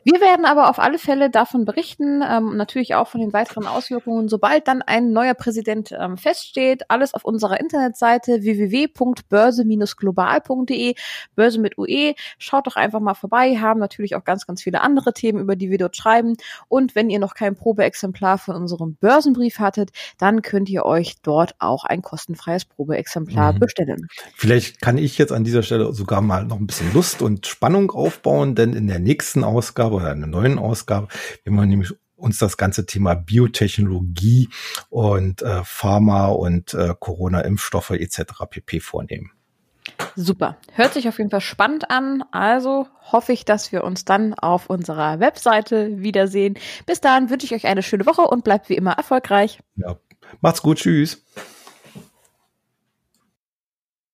Wir 0.03 0.19
werden 0.21 0.45
aber 0.45 0.69
auf 0.69 0.79
alle 0.79 0.97
Fälle 0.97 1.29
davon 1.29 1.65
berichten, 1.65 2.23
ähm, 2.27 2.57
natürlich 2.57 2.95
auch 2.95 3.07
von 3.07 3.21
den 3.21 3.31
weiteren 3.33 3.67
Auswirkungen, 3.67 4.29
sobald 4.29 4.67
dann 4.67 4.81
ein 4.81 5.11
neuer 5.11 5.33
Präsident 5.33 5.93
ähm, 5.97 6.17
feststeht. 6.17 6.89
Alles 6.89 7.13
auf 7.13 7.25
unserer 7.25 7.59
Internetseite 7.59 8.41
www.börse-global.de, 8.41 10.95
Börse 11.35 11.59
mit 11.59 11.77
UE. 11.77 12.13
Schaut 12.37 12.67
doch 12.67 12.75
einfach 12.75 12.99
mal 12.99 13.13
vorbei, 13.13 13.57
haben 13.57 13.79
natürlich 13.79 14.15
auch 14.15 14.23
ganz, 14.23 14.47
ganz 14.47 14.63
viele 14.63 14.81
andere 14.81 15.13
Themen, 15.13 15.39
über 15.39 15.55
die 15.55 15.69
wir 15.69 15.77
dort 15.77 15.95
schreiben. 15.95 16.35
Und 16.67 16.95
wenn 16.95 17.09
ihr 17.09 17.19
noch 17.19 17.35
kein 17.35 17.55
Probeexemplar 17.55 18.37
von 18.37 18.55
unserem 18.55 18.95
Börsenbrief 18.95 19.59
hattet, 19.59 19.91
dann 20.17 20.41
könnt 20.41 20.69
ihr 20.69 20.85
euch 20.85 21.21
dort 21.21 21.55
auch 21.59 21.83
ein 21.83 22.01
kostenfreies 22.01 22.65
Probeexemplar 22.65 23.53
mhm. 23.53 23.59
bestellen. 23.59 24.07
Vielleicht 24.35 24.81
kann 24.81 24.97
ich 24.97 25.17
jetzt 25.17 25.31
an 25.31 25.43
dieser 25.43 25.63
Stelle 25.63 25.93
sogar 25.93 26.21
mal 26.21 26.45
noch 26.45 26.59
ein 26.59 26.67
bisschen 26.67 26.93
Lust 26.93 27.21
und 27.21 27.47
Spannung 27.47 27.91
aufbauen, 27.91 28.55
denn 28.55 28.73
in 28.73 28.87
der 28.87 28.99
nächsten 28.99 29.43
Ausgabe 29.43 29.88
oder 29.91 30.11
in 30.11 30.19
der 30.19 30.29
neuen 30.29 30.59
Ausgabe, 30.59 31.07
wenn 31.43 31.55
man 31.55 31.69
nämlich 31.69 31.93
uns 32.15 32.37
das 32.37 32.57
ganze 32.57 32.85
Thema 32.85 33.15
Biotechnologie 33.15 34.49
und 34.89 35.41
äh, 35.41 35.63
Pharma 35.63 36.27
und 36.27 36.73
äh, 36.73 36.93
Corona-Impfstoffe 36.99 37.91
etc. 37.91 38.21
pp 38.49 38.79
vornehmen. 38.79 39.31
Super. 40.15 40.57
Hört 40.73 40.93
sich 40.93 41.07
auf 41.07 41.17
jeden 41.17 41.29
Fall 41.29 41.41
spannend 41.41 41.89
an. 41.89 42.23
Also 42.31 42.87
hoffe 43.11 43.33
ich, 43.33 43.45
dass 43.45 43.71
wir 43.71 43.83
uns 43.83 44.05
dann 44.05 44.33
auf 44.33 44.69
unserer 44.69 45.19
Webseite 45.19 46.01
wiedersehen. 46.01 46.57
Bis 46.85 47.01
dahin 47.01 47.29
wünsche 47.29 47.45
ich 47.45 47.53
euch 47.53 47.67
eine 47.67 47.83
schöne 47.83 48.05
Woche 48.05 48.21
und 48.21 48.43
bleibt 48.43 48.69
wie 48.69 48.75
immer 48.75 48.93
erfolgreich. 48.93 49.59
Ja. 49.75 49.97
Macht's 50.41 50.61
gut. 50.61 50.77
Tschüss. 50.77 51.23